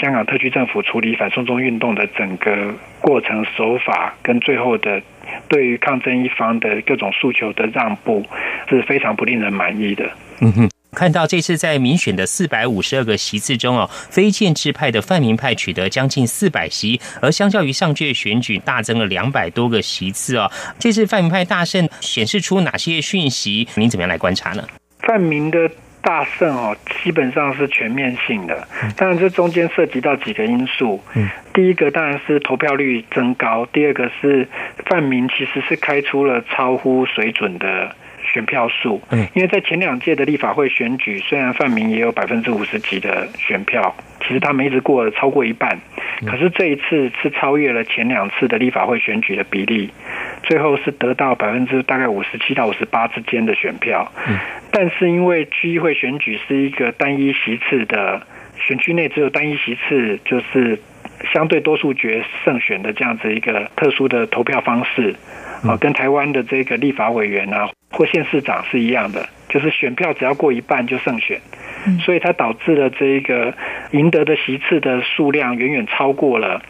[0.00, 5.00] 香港特区政府处理反送中运动的整个过程手法，跟最后的
[5.48, 8.24] 对于抗争一方的各种诉求的让步，
[8.68, 10.04] 是非常不令人满意的。
[10.40, 20.50] 嗯哼，看到这次在民选的四百五十二个席次中哦，非建制派的泛民派取得将近四百席，而相较于上届选举大增了两百多个席次哦。
[20.78, 23.68] 这次泛民派大胜显示出哪些讯息？
[23.76, 24.64] 您怎么样来观察呢？
[25.00, 25.70] 泛民的。
[26.04, 28.68] 大胜哦，基本上是全面性的。
[28.96, 31.02] 当然，这中间涉及到几个因素。
[31.14, 34.46] 嗯，第一个当然是投票率增高，第二个是
[34.86, 39.00] 泛民其实是开出了超乎水准的选票数。
[39.10, 45.78] 嗯，因为在前两届的立法会选举，虽然泛民也有百分之五十几的选票，其实他们一直过了超过一半。
[46.26, 49.90] 可是这一次是超越了前两次的立法会选举的比例。
[50.44, 54.12] 最后是得到百分之大概五十七到五十八之间的选票，
[54.76, 58.20] 但是因为区议会选举是一个单一席次的
[58.58, 60.80] 选区内只有单一席次，就是
[61.32, 65.14] 相对多数决胜选的这样子一个特殊的投票方式，
[65.62, 71.40] 啊，跟台湾的这个立法委员啊或县市长是一样的，就是选票只要过一半就胜选，
[72.04, 73.54] 所以它导致了这一个
[73.92, 76.60] 赢得的席次的数量远远超过了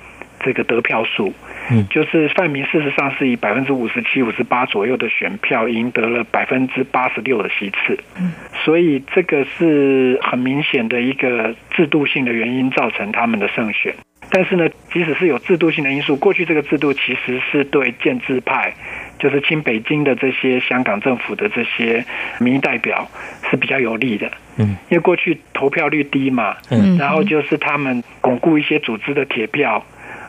[0.40, 1.32] 这个得票数。
[1.70, 8.32] 嗯，就是范明事实上是以百分之五十七、五十八左右的选票赢得了百分之八十六的席次，嗯，
[8.64, 13.94] 所以这个是很明显的一个制度性的原因造成他们的胜选。
[14.30, 18.74] 但是呢，即使是有制度性的因素，过去这个制度其实是对建制派，
[19.18, 22.04] 就是亲北京的这些香港政府的这些
[22.40, 23.08] 民意代表
[23.50, 29.82] 是比较有利的，嗯，因为过去投票率低嘛，嗯，然后就是他们巩固一些组织的铁票。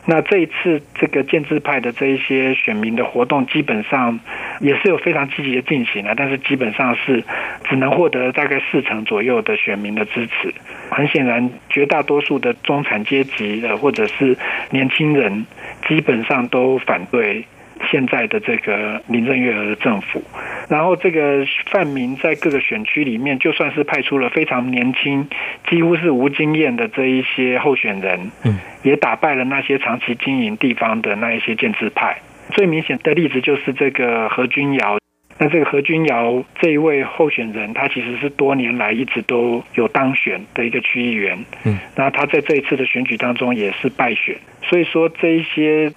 [0.08, 4.18] 那这一次，这个建制派的这一些选民的活动，基本上
[4.60, 7.24] 也是有非常积极的进行了，但是基本上是
[7.68, 10.54] 只能获得大概四成左右的选民的支持。
[10.90, 14.36] 很显然，绝大多数的中产阶级的或者是
[14.70, 15.44] 年轻人，
[15.88, 17.44] 基本上都反对。
[17.90, 20.22] 现在的这个林郑月娥的政府，
[20.68, 25.28] 然后这个范明在各个选区里面，就算是派出了非常年轻、
[25.68, 32.18] 几乎是无经验的这一些候选人，嗯，也打败了那些长期经营地方的那一些建制派。
[32.50, 34.98] 最明显的例子就是这个何君尧。
[35.38, 44.34] 那这个何君尧这一位候选人，他其实是多年来一直都有当选的一个区议员，嗯，那他在这一次的选举当中也是败选。
[44.62, 45.92] 所以说这一些。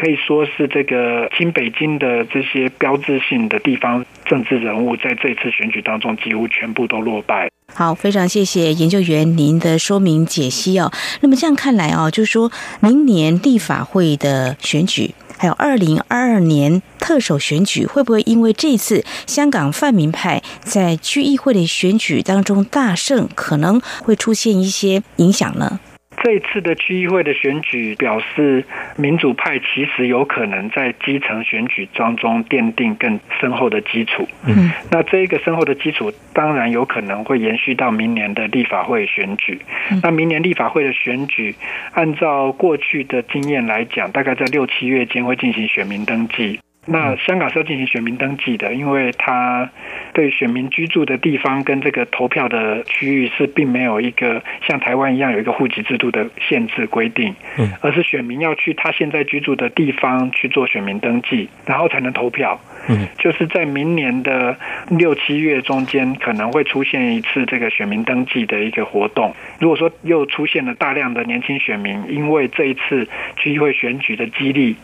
[0.00, 7.50] 可以说是这个新北京的这些标志性的地方政治人物，在这次选举当中几乎全部都落败。
[7.74, 10.92] 好，非常谢谢研究员您的说明解析哦。
[11.20, 25.80] 那么这样看来啊，就是说明年立法会的选举，还有二零二二年特首选举，会不会因为这次香港泛民派在区议会的选举当中大胜，可能会出现一些影响呢？
[26.22, 28.64] 这一次的区议会的选举表示，
[28.96, 34.26] 民主派其实有可能在基层选举当中奠定更深厚的基础。
[34.46, 39.60] 嗯，那这一个深厚的基础，当然有可能会延续到明年的立法会选举。
[40.02, 41.54] 那明年立法会的选举，
[41.92, 46.58] 按照过去的经验来讲，大概在六七月间会进行选民登记。
[46.88, 49.70] 那香港是要进行选民登记的，因为它
[50.14, 62.58] 对选民居住的地方跟这个投票的区域是并没有一个像台湾一样有一个户籍制度的限制规定，嗯，而是选民要去他现在居住的地方去做选民登记，然后才能投票。
[62.88, 64.56] 嗯，就是在明年的
[64.88, 69.34] 六七月中间可能会出现一次这个选民登记的一个活动。
[69.58, 74.74] 如果说又出现了大量的年轻选民，因为这一次区议会选举的激励，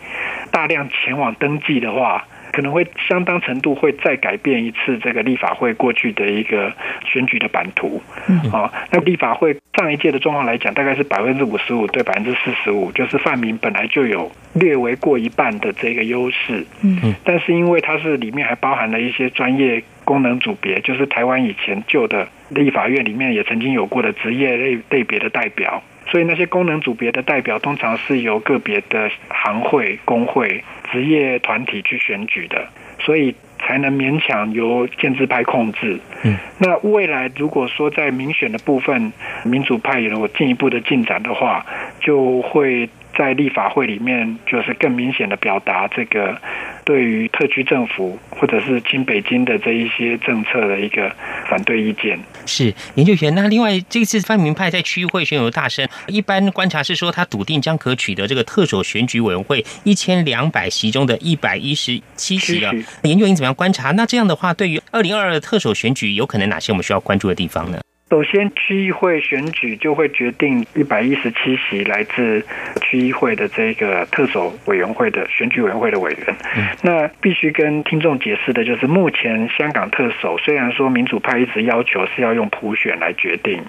[0.51, 2.26] 大量前往登记的话。
[2.53, 6.72] 可能会相当程度会再改变一次这个立法会过去的一个
[7.05, 8.01] 选举的版图。
[8.28, 16.64] 嗯，啊，那立法会上一届的状况来讲，大概是百分之五十五对百分之四十五，就是泛民本来就有略为过一半的这个优势。
[16.84, 25.82] 嗯，但是因为它是里面还包含了一些专业功能组别，就是台湾以前旧的立法院里面也曾经有过的职业类类别的代表。
[26.15, 30.62] 所以那些功能组别的代表，通常是由个别的行会、工会、
[30.93, 32.69] 职业团体去选举的，
[33.01, 35.99] 所以才能勉强由建制派控制。
[36.23, 39.12] 嗯，那未来如果说在民选的部分，
[39.45, 41.67] 民主派有了进一步的进展的话，
[42.01, 42.89] 就会。
[43.17, 46.37] 在立法会里面，就是更明显的表达这个
[46.85, 51.11] 对于特区政府或者是亲北京的这一些政策的一个
[51.49, 52.19] 反对意见。
[52.47, 53.35] 是研究员。
[53.35, 62.73] 那另外，这次泛民派在区议会选有大胜，一般观察是说他笃定将可取得这个特首选举委员会一千两百席中的一百一十七席了。
[63.03, 63.93] 研究员怎么样观察？
[63.93, 67.79] 那这样的话，对于二零二二的特首选举，有可能哪些我们需要关注的地方呢？
[68.15, 72.47] 首先，区议会选举就会决定一百一十七席来自
[72.81, 76.37] 区议会的这个特首委员会的选举委员会的委员。
[76.81, 83.61] 那必须跟听众解释的就是，目前香港特首虽然说民主派一直要求是要用普选来决定，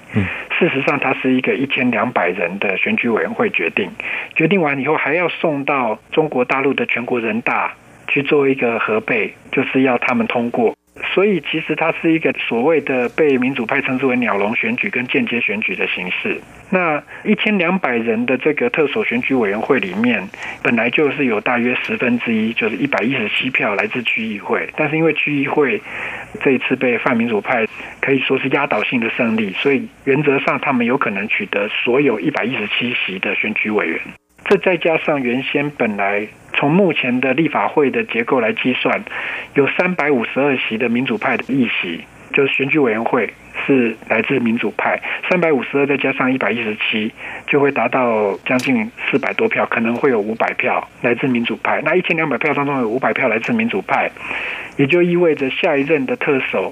[0.59, 3.89] 事实上它是一个一千两百人的选举委员会决定，
[4.35, 7.73] 决定完以后还要送到中国大陆的全国人大
[8.07, 10.75] 去做一个核备，就是要他们通过。
[11.13, 16.39] 所以，其实它是一个所谓的被民主派称之为“鸟笼选举”跟间接选举的形式。
[16.69, 20.25] 那一千两百人的这个特首选举委员会里面，
[20.63, 24.69] 本来就是有大约十分之一，就是一百一十七票来自区议会。
[24.77, 25.81] 但是因为区议会
[26.41, 27.65] 这一次被泛民主派
[27.99, 33.99] 可以说是压倒性的胜利，所以原则上他们有可能取得所有一百一十七席的选举委员。
[34.45, 39.03] 这再加上原先本来从目前的立法会的结构来计算，
[39.55, 43.33] 有三百五十二席的民主派的议席，就是选举委员会
[43.65, 47.11] 是来自民主派，三百五十二再加上一百一十七，
[47.47, 51.81] 就会达到将近四百多票，可能会有五百票来自民主派。
[51.83, 54.11] 那一千两百票当中有五百票来自民主派，
[54.77, 56.71] 也就意味着下一任的特首，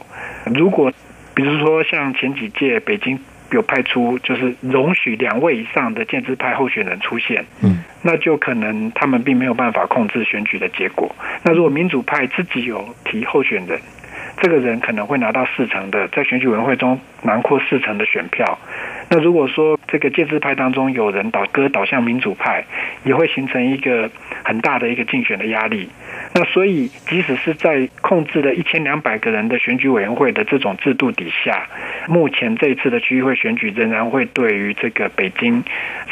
[0.53, 0.93] 如果
[1.33, 3.19] 比如说像前几届北京。
[3.53, 11.15] 有派出就是容许两位以上的建制派候选人出现，嗯，那就可能他们并没有办法控制选举的结果。
[11.43, 13.79] 那如果民主派自己有提候选人，
[14.41, 18.57] 这个人可能会拿到四成的，在选举委员会中囊括四成的选票。
[19.09, 22.65] 那如果说这个建制派当中有人倒戈倒向民主派，
[23.03, 24.09] 也会形成一个
[24.43, 25.87] 很大的一个竞选的压力。
[26.33, 31.67] 那 所以，即使是在控制了一千两百个人的选举委员会的这种制度底下，
[32.07, 35.63] 目前这一次的区议会选举仍然会对于这个北京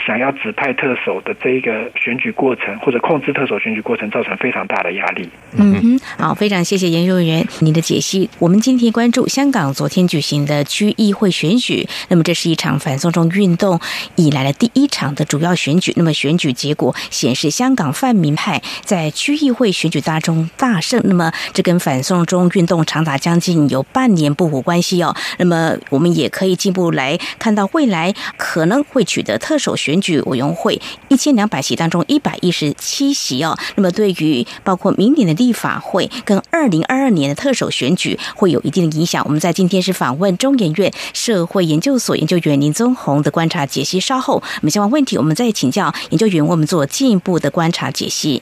[0.06, 5.28] 想要指派特首的这一个选举过程，或者控制特首选举过程，造成非常大的压力。
[5.58, 8.30] 嗯哼，好，非常谢谢研究员您的解析。
[8.40, 13.80] 我们今天关注香港昨天举行的区议会选举，那么这是一场反送中运动
[14.16, 15.94] 以来的第一场的主要选举。
[15.96, 25.16] 那么选举结果显示，香港泛民派在区议会选举当中大胜，那么这跟反送中运动长达将近有半年不无关系哦。
[25.38, 33.58] 那么我们也可以进一步来看到，未来可能会取得特首选举委员会一千两百席当中一百一十七席哦。
[33.76, 39.24] 那么对于包括明年的立法会跟二零二二年的特首选举会有一定的影响。
[39.26, 44.00] 我们在今天是访问中研院社会研究所研究员林宗宏的观察解析。
[44.00, 48.42] 稍后我们相关问题，我们再请教研究员，为我们做进一步的观察解析。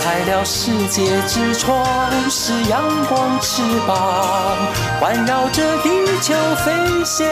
[0.00, 1.84] 开了世界之窗，
[2.30, 4.56] 是阳光翅膀
[5.00, 5.88] 环绕着地
[6.20, 6.34] 球
[6.64, 7.26] 飞翔。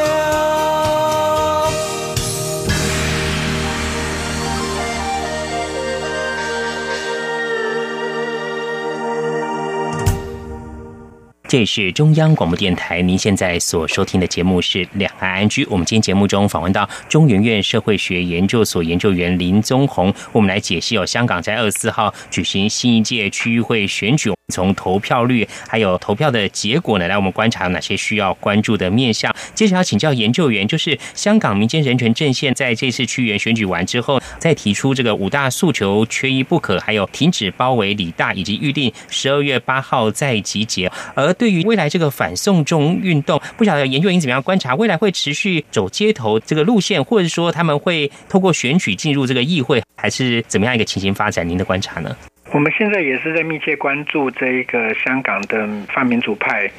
[11.53, 15.63] 这里是中央广播电台，您现在所收听的节目是《两岸安居》。
[15.71, 24.33] 我们今天节目中访问到中研院社会学研究所研究员林宗宏，我们来解析哦，香港在二十四号举行新一届区域会选举。
[24.53, 29.35] 从投票率还有投票的结果呢，来我们观察有哪些需要关注的面向。
[29.55, 40.93] 接着要请教研究员，就是香港民间人权阵线在这次区议员选举完之后，再提出这个五大诉求缺一不可，还有停止包围李大，以及预定十二月八号再集结。
[41.15, 51.49] 而对于未来这个反送中运动，不晓得研究员怎么样观察，未来会持续走街头这个路线，或者说他们会透过选举进入这个议会，还是怎么样一个情形发展？
[51.49, 52.15] 您的观察呢？
[52.53, 56.71] 我们现在也是在密切关注这一个香港的泛民主派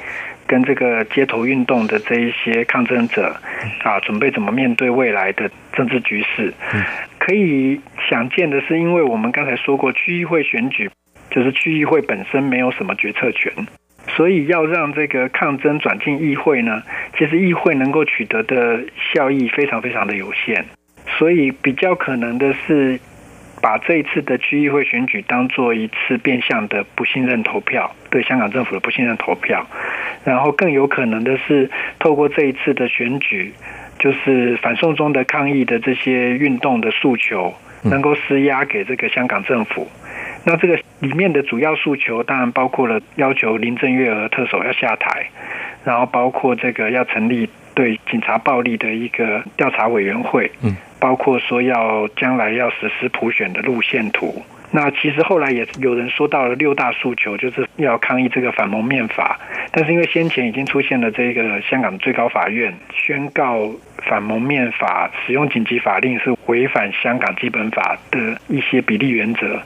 [0.46, 3.36] 跟这个街头运动的这一些抗争者
[3.82, 6.54] 啊，准备怎么面对未来的政治局势。
[7.18, 10.88] 可以想见的是，因为我们刚才说过，区议会选举
[11.28, 13.52] 就是区议会本身没有什么决策权，
[14.10, 16.82] 所以要让这个抗争转进议会呢，
[17.18, 20.64] 其实议会能够取得的效益非常非常的有限，
[21.18, 23.00] 所以比较可能的是。
[23.64, 29.66] 把这一次的区议会选举当做一次变相的不信任投票，对香港政府的不信任投票，
[30.22, 33.54] 然后更有可能的是透过这一次的选举，
[33.98, 37.54] 就是反送中的抗议的这些运动的诉求，
[37.84, 39.88] 能够施压给这个香港政府。
[40.44, 45.30] 那这个里面的主要诉求，当然包括了要求林郑月娥特首要下台，
[45.84, 50.50] 然后包括这个要成立对警察暴力的一个调查委员会。
[50.62, 50.76] 嗯。
[51.00, 59.38] 包括说要将来要实施普选的路线图，那其实后来也有人说到了六大诉求，就是要抗议这个反蒙面法。
[59.70, 63.70] 但是因为先前已经出现了这个香港最高法院宣告
[64.08, 69.60] 反蒙面法使用紧急法令是违反香港基本法的一些比例原则，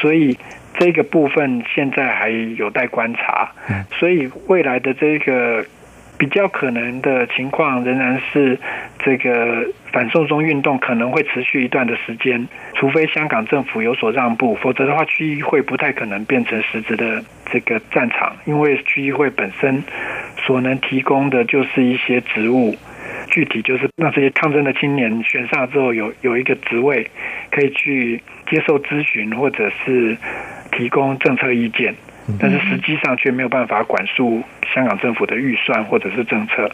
[0.00, 0.36] 所以
[0.78, 3.50] 这个部分现在还有待观察。
[3.90, 5.64] 所以未来的这个。
[6.18, 8.58] 比较可能的情况仍然是，
[8.98, 19.82] 这个反送中运动可能会持续一段的时间，除非香港政府有所让步，否则的话，区议会不太可能变成实质的这个战场，因为区议会本身
[20.36, 22.76] 所能提供的就是一些职务，
[23.30, 27.10] 具体就是让这些抗争的青年选上之后有有一个职位，
[27.50, 30.18] 可以去接受咨询或者是
[30.72, 31.94] 提供政策意见。
[32.38, 34.40] 但是实际上却没有办法管束
[34.72, 36.70] 香港政府的预算或者是政策，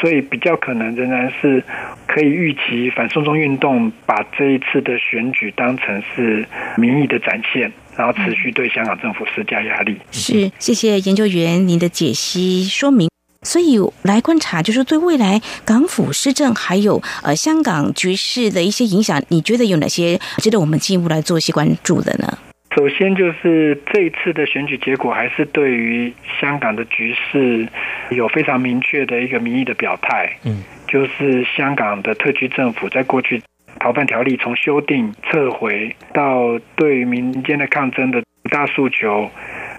[0.00, 1.62] 所以比较可能仍然是
[2.06, 6.46] 可以预期反送中运动把这一次的选举当成是
[6.78, 9.98] 民意的展现，然后持续对香港政府施加压力。
[10.12, 13.10] 是，谢谢研究员您的解析说明。
[13.42, 22.38] 所以来观察，就是对未来港府施政还有呃香港局势的一些影响，你觉得有哪些值得我们进一步来做一些关注的呢？
[22.76, 27.66] 首先就是这一次的选举结果，还是对于香港的局势
[28.10, 30.30] 有非常明确的一个民意的表态。
[30.44, 33.40] 嗯，就是香港的特区政府在过去
[33.80, 39.30] 逃犯条例从修订撤回到对民间的抗争的大诉求，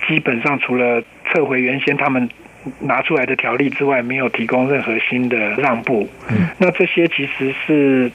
[0.08, 2.28] 基本上除了撤回原先他们
[2.80, 6.10] 拿出来的条例之外，没有提供任何新的让步。
[6.32, 8.12] 嗯，那这些其实是。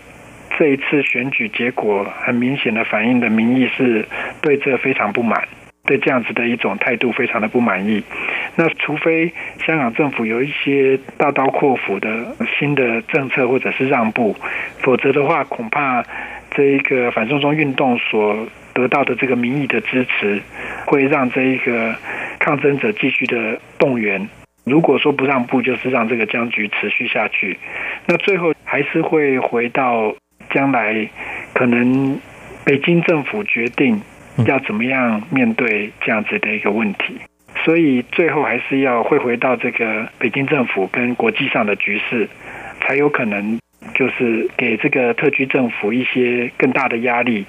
[0.59, 4.07] 这一次选举结果很明显的反映的民意是
[4.41, 5.49] 对这非常不满，
[5.85, 8.03] 对这样子的一种态度非常的不满意。
[8.57, 9.33] 那除非
[9.67, 14.37] 香港政府有一些大刀阔斧的新的政策或者是让步，
[14.79, 16.05] 否则的话，恐怕
[16.51, 20.41] 这一个反送中运动所得到的这个民意的支持，
[20.87, 21.95] 会让这一个
[22.39, 24.29] 抗争者继续的动员。
[24.65, 27.59] 如果说不让步，就是让这个僵局持续下去。
[28.07, 30.15] 那最后还是会回到
[30.53, 31.09] 将来，
[31.55, 32.19] 可能
[32.65, 34.01] 北京政府决定
[34.47, 37.17] 要怎么样面对这样子的一个问题。
[37.65, 42.29] 所以最后还是要会回到这个北京政府跟国际上的局势，
[42.81, 43.59] 才有可能
[43.95, 47.45] 就是给这个特区政府一些更大的压力。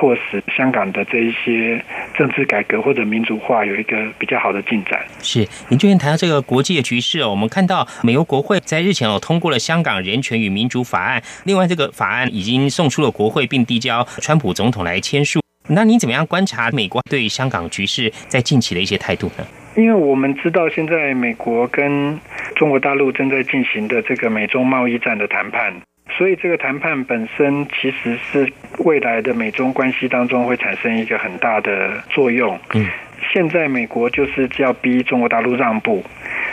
[0.00, 1.84] 迫使香港的这一些
[2.14, 4.98] 政治改革或者民主化有一个比较好的进展。
[5.20, 15.38] 是，您最近谈到这个国际的局势哦，我们看到美国国会在日前哦通过了《香港人权与民主法案》，另外这个法案已经送出了国会，并递交川普总统来签署。
[15.68, 19.44] 那您怎么样观察美国对香港局势在近期的一些态度呢？
[19.76, 22.18] 因为我们知道，现在美国跟
[22.56, 25.72] 中国大陆正在进行的这个美中贸易战的谈判。
[26.16, 32.58] 所以，这个谈判本身其实是未来的美中关系当中会产生一个很大的作用。
[32.74, 32.86] 嗯，
[33.32, 36.04] 现在美国就是要逼中国大陆让步，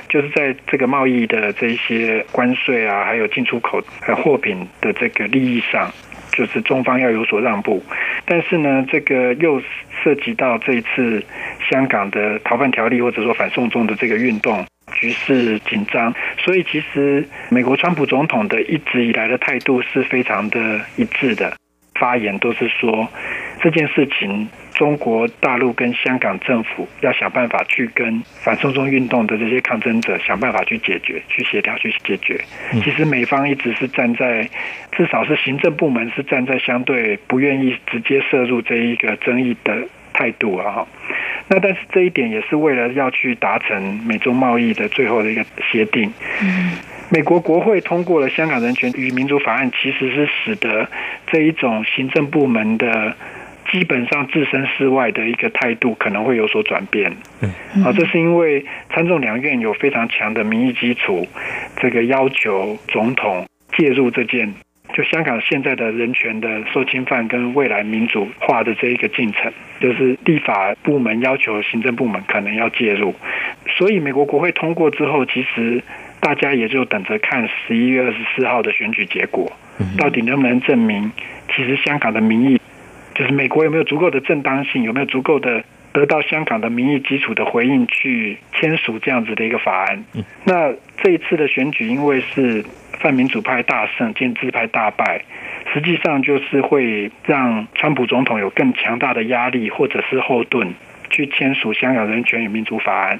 [0.07, 5.91] 就是在这个贸易的这些关税啊，还有进出口呃货品的这个利益上，
[6.31, 7.83] 就是中方要有所让步。
[8.25, 9.61] 但是呢，这个又
[10.03, 11.23] 涉及到这一次
[11.69, 14.65] 香港的逃犯条例，或者说反送中的这个运动。
[14.93, 21.55] 局势紧张，所以其实美国川普总统的一直以来的态度是非常的一致的，
[21.95, 23.07] 发言都是说
[23.61, 32.39] 这件事情，中国大陆跟香港政府要想办法去跟反送中运动的这些抗争者想办法去解决、去协调、去解决。
[32.83, 34.49] 其实美方一直是站在，
[34.91, 40.85] 至少是行政部门是站在相对不愿意直接涉入这一个争议的态度啊。
[41.49, 46.11] 那但是这一点也是为了要去达成美中贸易的最后的一个协定。
[46.41, 46.73] 嗯，
[47.09, 50.89] 美国国会通过了《香港人权与民主法案》，其实是使得
[51.27, 53.15] 这一种行政部门的
[53.71, 57.15] 基本上置身事外的一个态度可能会有所转变。
[57.39, 61.25] 嗯，啊，这是因为参众两院有非常强的民意基础，
[61.77, 63.47] 这个要求总统
[63.77, 64.53] 介入这件。
[64.93, 73.13] 就香港现在的人权的受侵犯跟未来民主化的这一个进程，就是立法部门要求行政部门可能要介入，
[73.77, 75.83] 所以美国国会通过之后，其实
[76.19, 79.51] 大家也就等着看十一月二十四号的选举结果，
[79.97, 81.11] 到底能不能证明，
[81.53, 82.59] 其实香港的民意，
[83.13, 90.03] 就是美国有没有足够的正当性，有没有足够的得到香港的民意基础的回应去签署这样子的一个法案。
[90.45, 90.73] 那
[91.03, 92.63] 这一次的选举，因为是。
[92.99, 95.21] 泛民主派大胜，建制派大败，
[95.73, 100.73] 实际上就是会让川普总统有更强大的压力或者是后盾，
[101.09, 103.17] 去签署《香港人权与民主法案》。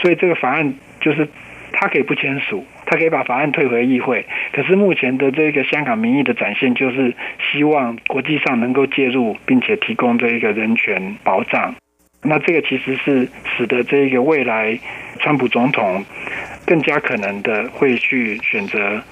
[0.00, 1.28] 所以这个法案就是
[1.72, 4.24] 他可以不签署，他可以把法案退回议会。
[4.52, 7.14] 可是目前的这个香港民意的展现，就是
[7.52, 11.74] 希望国际上能够介入，并且提供这一个人权保障。
[12.22, 14.76] 那这个其实是使得这个未来
[15.20, 16.04] 川普总统
[16.68, 19.02] 更加可能的会去选择。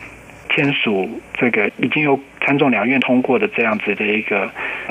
[0.48, 4.48] 签署这个已经有参众两院通过的这样子的一个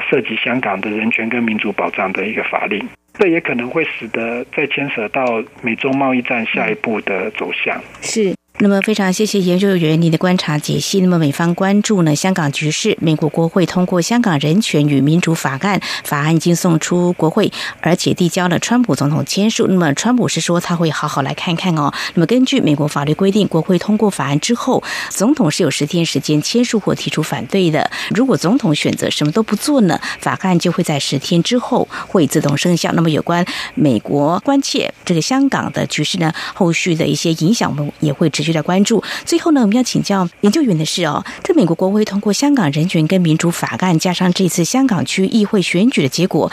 [0.07, 7.81] 涉及香港的人权跟民主保障的一个法令，这也可能会使得再牵涉到美中贸易战下一步的走向。
[8.01, 8.35] 是。
[8.59, 11.01] 那么非常谢谢研究员您的观察解析。
[11.01, 17.51] 那么美方关注呢香港局势，美国国会通过《香港人权与民主法案》，法案已经送出国会，
[17.81, 19.67] 而且递交了川普总统签署。
[19.67, 21.93] 那么川普是说他会好好来看看哦。
[22.13, 27.91] 那么根据美国法律规定，国会通过法案之后，总统是有十天时间签署或提出反对的。
[28.11, 32.89] 如果总统选择什么都不做呢，法案就会在十天之后会自动生效。
[32.93, 38.44] 那么有关美国关切这个香港的局势呢，后续的一些影响，我们也会持。
[38.45, 39.03] 续的关注。
[39.25, 46.51] 最后呢，我们要请教研究员的是哦，这美国国会通过香港人权跟民主法案，加上这次香港区议会选举的结果，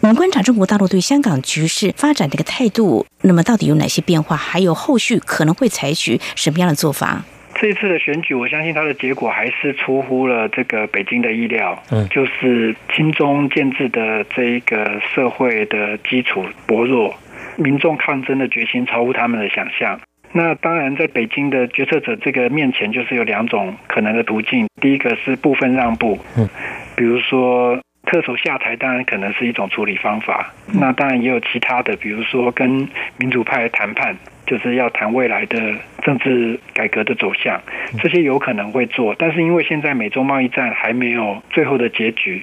[0.00, 4.34] 我们观察中国大陆对香港局势发展的一个态度，那么到底有哪些变化？
[4.36, 7.22] 还有后续可能会采取什么样的做法？
[7.56, 17.14] 这次的选举，我相信它的结果还是出乎了这个北京的意料，嗯，就是亲中建制的这一个社会的基础薄弱，
[17.56, 20.00] 民众抗争的决心超乎他们的想象。
[20.36, 24.66] 那当然，在北京的决策者这个面前，就是有两种可能的途径。
[24.80, 26.48] 第一个是部分让步，嗯，
[26.96, 30.52] 比如说特首下台，当然可能是一种处理方法。
[30.72, 35.56] 那当然也有其他的，比如说跟民主派谈判，就是要谈未来的
[36.02, 37.62] 政治改革的走向，
[38.00, 39.14] 这些有可能会做。
[39.16, 42.42] 但是因为现在美中贸易战还没有最后的结局，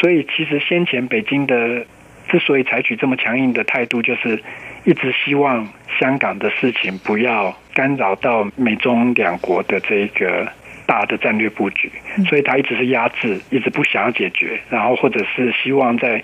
[0.00, 1.86] 所以其实先前北京的
[2.28, 4.42] 之所以采取这么强硬的态度，就是
[4.84, 5.68] 一直希望。
[5.98, 10.46] 香港的事情不要干扰到美中两国的这个
[10.86, 11.90] 大的战略布局，
[12.28, 16.22] 所以他一直是压制，一直不想要解决，然后或者是希望在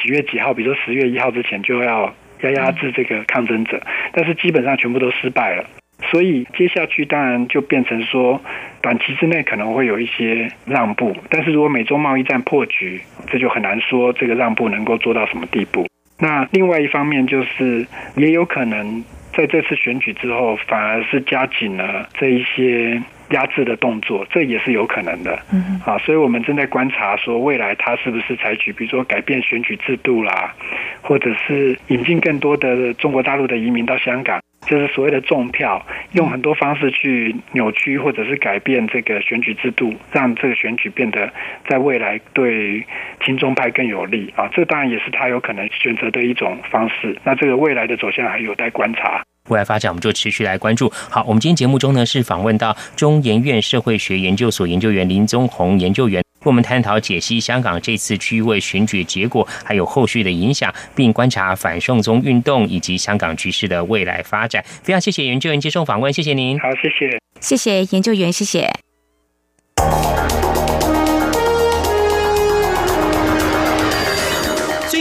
[0.00, 3.82] 几月几号，比如说十月一号之前就要要压制这个抗争者，
[4.12, 5.64] 但是基本上全部都失败了。
[6.10, 8.40] 所以接下去当然就变成说，
[8.80, 15.86] 短期之内可能会有一些让步，但是如果美中贸易战破局，这就很难说这个让步能够做到什么地步。
[16.18, 17.86] 那另外一方面就是，
[18.16, 25.38] 也有可能在这次选举之后，反而是加紧了这一些压制的动作，这也是有可能的。
[25.52, 30.54] 嗯，啊，所以我们正在观察说，未来他是不是采取，比如说改变选举制度啦，
[31.02, 34.40] 或者是引进更多的中国大陆的移民到香港。
[34.66, 41.32] 就是所谓的重票，用很多方式去扭曲或者是改变这个选举制度，让这个选举变得
[41.68, 42.84] 在未来对
[43.24, 44.48] 亲中派更有利啊！
[44.52, 47.16] 这当然也是他有可能选择的一种方式。
[47.24, 49.22] 那这个未来的走向还有待观察。
[49.48, 50.92] 未来发展，我们就持续来关注。
[51.10, 56.22] 好，我们今天节目中呢是访问到中研院社会学研究所研究员林宗宏研究员。
[56.44, 64.64] 我们探讨解析香港这次区位选举结果，还有后续的影响，并观察反送中运动以及香港局势的未来发展。
[64.82, 66.56] 非常谢谢研究员接受访问，谢谢您。
[66.60, 68.70] 好，谢谢，谢谢研究员，谢谢。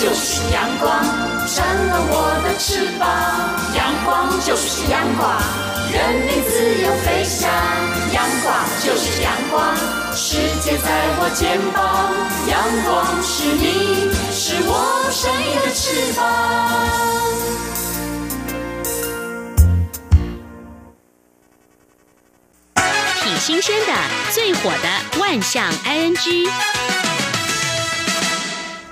[0.00, 1.04] 就是阳光，
[1.46, 3.04] 扇了我的翅膀。
[3.76, 5.38] 阳光就是阳光，
[5.92, 7.50] 任你自由飞翔。
[8.10, 9.76] 阳光就是阳光，
[10.14, 10.88] 世界在
[11.20, 12.16] 我肩膀。
[12.48, 14.72] 阳光是你，是我
[15.10, 16.18] 生命的翅膀。
[23.22, 23.92] 挺新鲜的，
[24.32, 26.48] 最火的万象 ING。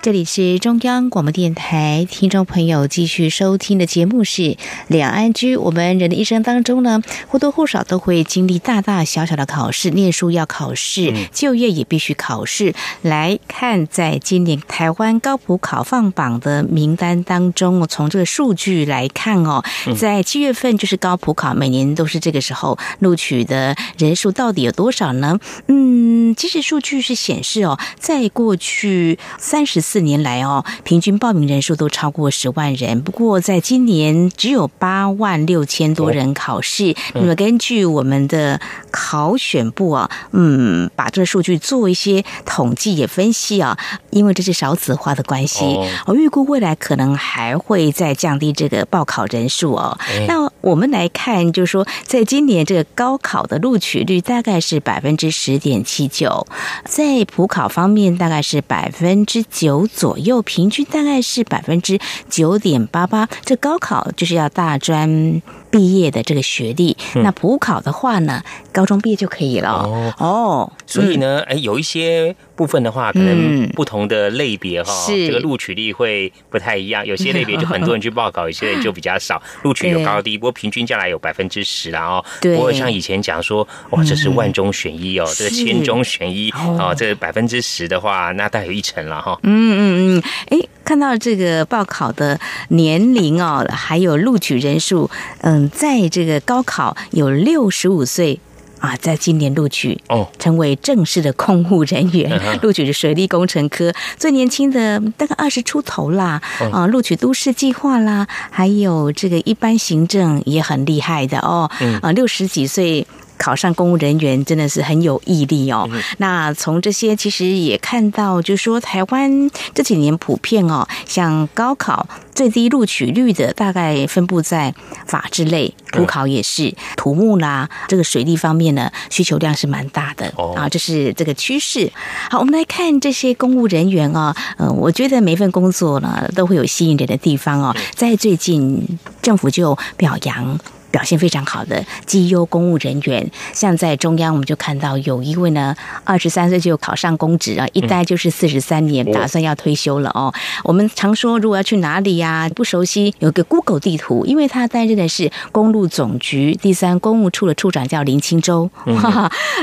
[0.01, 4.42] 这里是中央广播电台，听众朋友继续收听的节目是
[4.86, 5.57] 《两岸居》。
[5.61, 12.74] 我们人的一生当中呢，或多或少都会经历大大小小的考试，念书要考试，就业也必须考试。
[13.03, 19.64] 来看，在今年台湾高普考放榜的名单当中，从这个数据来看哦，
[19.99, 25.40] 在七月份就是高普考，每年都是这个时候录取的人数到底有多少呢？
[25.66, 29.82] 嗯，其实数据是显示哦，在过去三十。
[29.89, 33.01] 四年来哦，平均报名人数都超过十万人。
[33.01, 36.95] 不过在今年只有八万六千多人考试。
[37.14, 38.61] 那么根据我们的
[38.91, 43.78] 考选部啊，嗯，把这个数据做一些统计也分析啊，
[44.11, 45.64] 因为这是少子化的关系，
[46.05, 49.99] 我预估未来可能还会再降低这个报考人数哦。
[50.26, 56.47] 那我们来看，就是说，在今年这个高考的录取率大概是百分之十点七九，
[56.84, 59.78] 在普考方面大概是百分之九。
[59.87, 61.99] 左右，平均大概是百分之
[62.29, 63.29] 九点八八。
[63.45, 68.43] 这高考就是要大专毕业的这个学历，那普考的话呢，
[68.73, 69.71] 高中毕业就可以了。
[69.71, 72.35] 哦，哦所以呢，哎，有一些。
[72.59, 77.07] 部分的话，可能不同的类别哈，这个录取率会不太一样。
[77.07, 80.37] 有些类别就很多人去报考，有些人就比较少， 录取有高低。
[80.37, 82.25] 不过平均下来有百分之十啦哦。
[82.41, 86.51] 不过像以前讲说，哇，这是万中选一哦，这个千中选一
[86.81, 89.39] 哦，这百分之十的话，那大有一成了哈。
[89.45, 92.37] 嗯嗯嗯，哎，看到这个报考的
[92.71, 95.09] 年龄哦，还有录取人数，
[95.43, 98.39] 嗯，在这个高考有六十五岁。
[98.81, 102.31] 啊，在今年录取哦，成为正式的公务人员，
[102.63, 106.41] 录取的水利工程科，最年轻的大概二十出头啦。
[106.71, 111.69] 啊，录取都市计划啦，还有这个一般行政也很厉害的哦。
[112.03, 113.05] 啊，六十几岁。
[113.39, 115.89] 考上公务人员真的是很有毅力哦。
[116.18, 124.74] 那从这些其实也看到，就是说台湾这几年普遍哦，像高考最低录取率的大概分布在
[125.07, 131.91] 法制类，普考也是土木啦，这个水利方面呢需求量是蛮大的啊，这是这个趋势。
[132.30, 140.59] 好，我们来看这些公务人员啊，嗯，我觉得每份工作呢都会有吸引人的地方哦，在最近政府就表扬。
[140.91, 145.74] 表现非常好的绩优公务人员，像在中央，我们就看到有一位呢，
[146.05, 150.32] 二十三岁就考上公职啊，一待就是四十三年，打算要退休了哦。
[150.64, 158.70] 我们常说，如果要去哪里呀，不熟悉，有个 Google 地图，因为他担任的是公路总局第三公务处的处长，叫林清洲，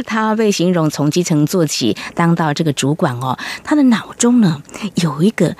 [0.06, 4.62] 他被形容从基层做起，当到这个主管哦，他的脑中呢
[4.96, 5.56] 有一个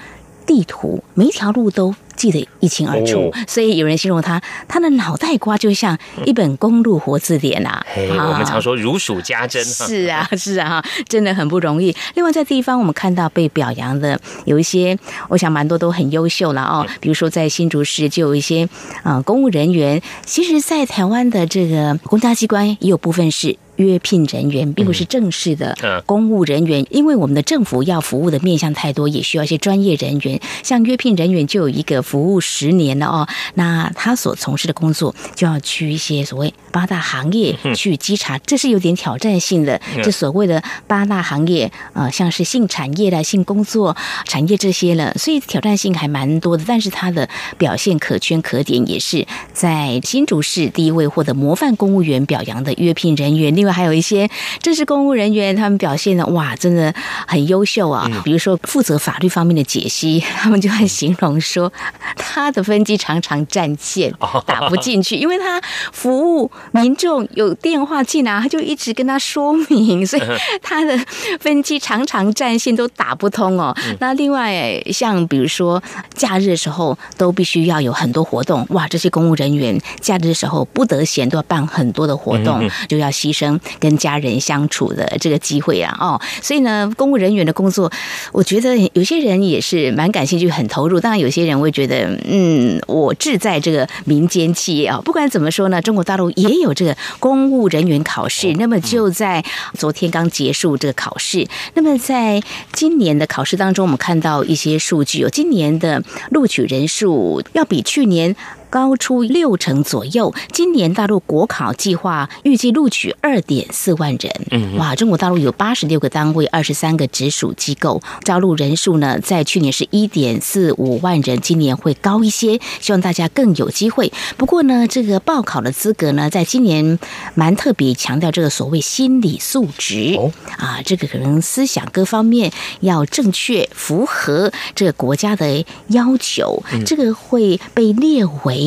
[0.46, 1.96] 地图，每一条路都。
[2.16, 7.86] 记得一清二楚，所以有人形容他，他的脑袋瓜就像一本公路活字典啊！
[7.96, 11.96] 我们常说如数家珍，是啊， 是啊，真的很不容易。
[12.16, 14.98] 另外在地方，我们看到被表扬的有一些，
[15.30, 16.86] 我想蛮多都很优秀了哦。
[17.00, 18.68] 比如说在新竹市就有一些
[19.04, 23.58] 啊公务人员，其实，在台湾的这个公家机关也有部分是。
[23.78, 30.40] 约聘人员并不是正式的公务人员，因为我们的政府要服务的面向太多，也需要一些专业人员。
[30.64, 39.80] 像约聘人员就有一个服务十年了哦，那他所从事的工作就要去一些所谓八大行业去稽查，这是有点挑战性的。
[40.04, 43.96] 这所谓的八大行业啊，像是性产业啦、性工作
[44.26, 46.64] 产业这些了，所以挑战性还蛮多的。
[46.68, 53.56] 但是他的表现可圈可点，也是在新竹市第一位获得模范公务员表扬的约聘人员。
[53.56, 54.30] 另另外还有一些
[54.62, 56.94] 正式公务人员，他们表现的哇，真的
[57.26, 58.08] 很优秀啊！
[58.24, 61.74] 比如说负责法律方面的解析， 他们就会形容说，
[62.16, 64.14] 他的分机常常占线，
[64.46, 65.60] 打不进去，因为他
[65.92, 70.22] 服务民众有电话进来，他就一直跟他说明，所以
[70.62, 70.96] 他的
[71.40, 73.76] 分机常常占线都打不通哦。
[74.00, 75.82] 那另外像比如说
[76.14, 83.55] 假日的时候，都必须要有很多活动，哇，这些公务人员假日的时候不得闲，都要办很多的活动，就要牺牲。
[83.80, 87.92] 跟家人相处的这个机会啊，哦，所以呢，公务人员的工作，
[88.32, 91.00] 我觉得有些人也是蛮感兴趣、很投入。
[91.00, 95.02] 当然，有些人会觉得，嗯，我志在这个民间企业啊。
[95.04, 98.54] 不管怎么说呢，中国大陆也有这个公务人员考试。
[98.54, 99.44] 那么就在
[99.78, 101.48] 昨天刚结束这个考试。
[101.74, 102.42] 那么在
[102.72, 108.36] 今年的考试当中，我们看到一些数据，有今年的录取人数要比去年。
[108.76, 110.34] 高出六成左右。
[110.52, 114.30] 今年大陆国考计划预计录取二点四万人。
[114.52, 124.12] 嗯，哇，中国大陆有八十六个单位，二十三个直属机构，招录人数呢，在去年是一点四五万人，今年会高一些，希望大家更有机会。
[124.36, 127.00] 不过呢，这个报考的资格呢，在今年
[127.34, 132.52] 蛮特别强调这个所谓心理素质哦啊，这个可能思想各方面
[132.82, 138.65] 要正确，符合这个国家的要求，这个会被列为。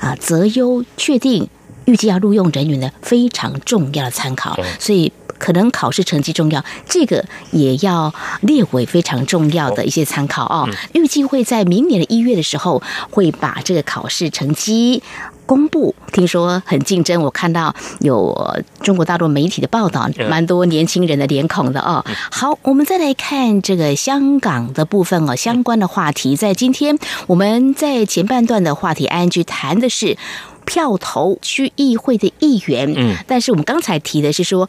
[0.00, 1.48] 啊，择优确定
[1.86, 10.68] 预计要录用人员的非常重要的参考，所以可能考试成绩重要，这个也要列为非常重要的一些参考哦。
[10.92, 15.02] 预计会在明年的一月的时候会把这个考试成绩。
[15.48, 17.22] 公布，听说很竞争。
[17.22, 18.36] 我看到有
[18.82, 22.04] 中国大陆媒体的报道，蛮多年轻人的脸孔的哦。
[22.30, 26.36] 好，我们再来看这个香港的部分哦，相关的话题。
[26.36, 30.18] 在今天我们在前半段的话题，ING 谈的是
[30.66, 34.68] 票投区议会的议员，嗯，但是我们刚才提的是说。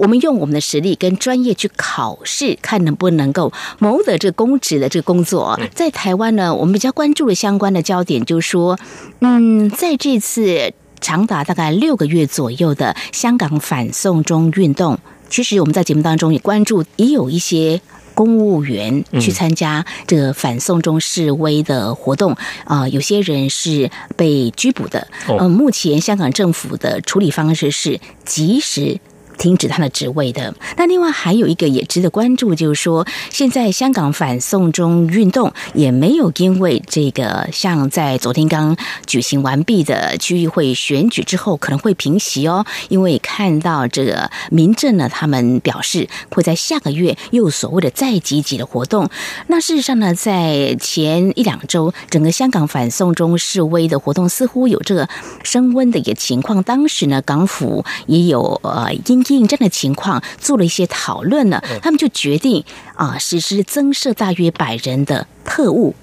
[0.00, 5.60] 我们用我们的实力跟专业去考试，看能不能够谋得这个公职的这个工作。
[5.74, 8.78] 在台湾呢，我们比较关注的相关的焦点，就是说，
[9.18, 10.72] 嗯，在这次
[11.02, 14.98] 长达大概六个月左右的香港反送中运动，
[15.28, 17.82] 其实我们在节目当中也关注，也有一些
[18.14, 22.34] 公务员去参加这个反送中示威的活动
[22.64, 25.06] 啊，有些人是被拘捕的。
[25.28, 28.98] 嗯，目前香港政府的处理方式是及时。
[29.40, 30.54] 停止他的职位的。
[30.76, 38.76] 那另外还有一个也值得关注，就是说，现在香港反送中运动也没有因为这个，像在昨天刚
[39.06, 42.66] 举行完毕的区域会选举之后，可能会平息哦。
[42.90, 49.08] 因为看到这个民政呢，他们表示会在下个月又所谓的再积极的活动。
[49.46, 55.08] 那事实上呢，在前一两周，整个香港反送中示威的活动似乎有这个
[55.42, 56.62] 升温的一个情况。
[56.62, 59.24] 当时呢，港府也有呃因。
[59.36, 62.64] 应战的情况做了一些讨论呢，他们就决定
[62.94, 65.94] 啊实施增设大约百人的特务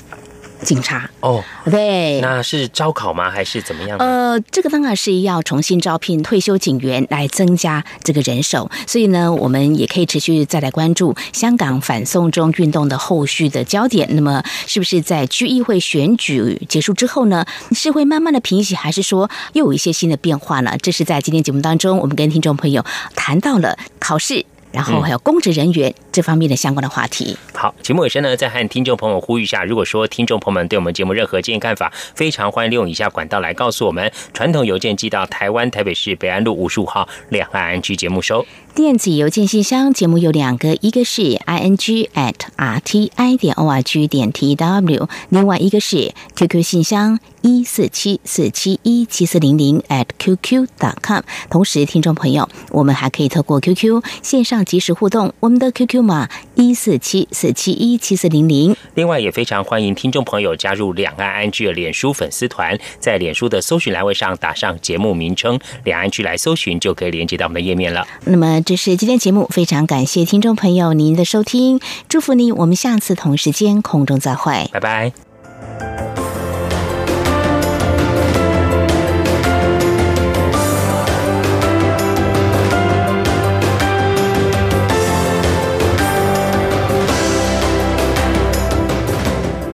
[0.64, 3.30] 警察哦，对，那是招考吗？
[3.30, 3.98] 还是怎么样？
[4.00, 14.08] 呃，这个当然是要重新招聘退休警员来增加这个人手，所以呢，我们也可以持续再来关注香港反送中运动的后续的焦点。
[14.12, 20.76] 那么，是不是在区议会选举结束之后呢，是会慢慢的平息，还是说又有一些新的变化呢？
[20.82, 22.84] 这是在今天节目当中，我们跟听众朋友
[23.16, 24.46] 谈到了考试。
[24.78, 27.36] 然后还有公职人员这方面的相关的话题。
[27.52, 38.46] 好，节目尾声呢，再和听众朋友呼吁一下，如果说听众朋友们对我们节目任何建议看法，非常欢迎利用以下管道来告诉我们：传统邮件寄到台湾台北市北安路五十五号两岸安居节目收；
[38.78, 46.62] 电子邮件信箱节目有两个，一个是 i n g at r t i 点 o r g 点 t w，另外一个是 QQ
[46.62, 51.22] 信箱一四七四七一七四零零 at qq dot com。
[51.50, 54.64] 同时，听众朋友，我们还可以透过 QQ 线上。
[54.64, 58.76] 及时互动，我们的 QQ 码一四七四七一七四零零。
[58.96, 68.06] 另外，也非常欢迎听众朋友加入两岸安居的脸书粉丝团，在脸书的搜寻栏位上打上节目名称“两岸居”来搜寻，就可以连接到我们的页面了。
[68.26, 71.80] 那么，这是今天节目，非常感谢听众朋友您的收听，
[72.10, 76.27] 祝福您，我们下次同时间空中再会，拜拜。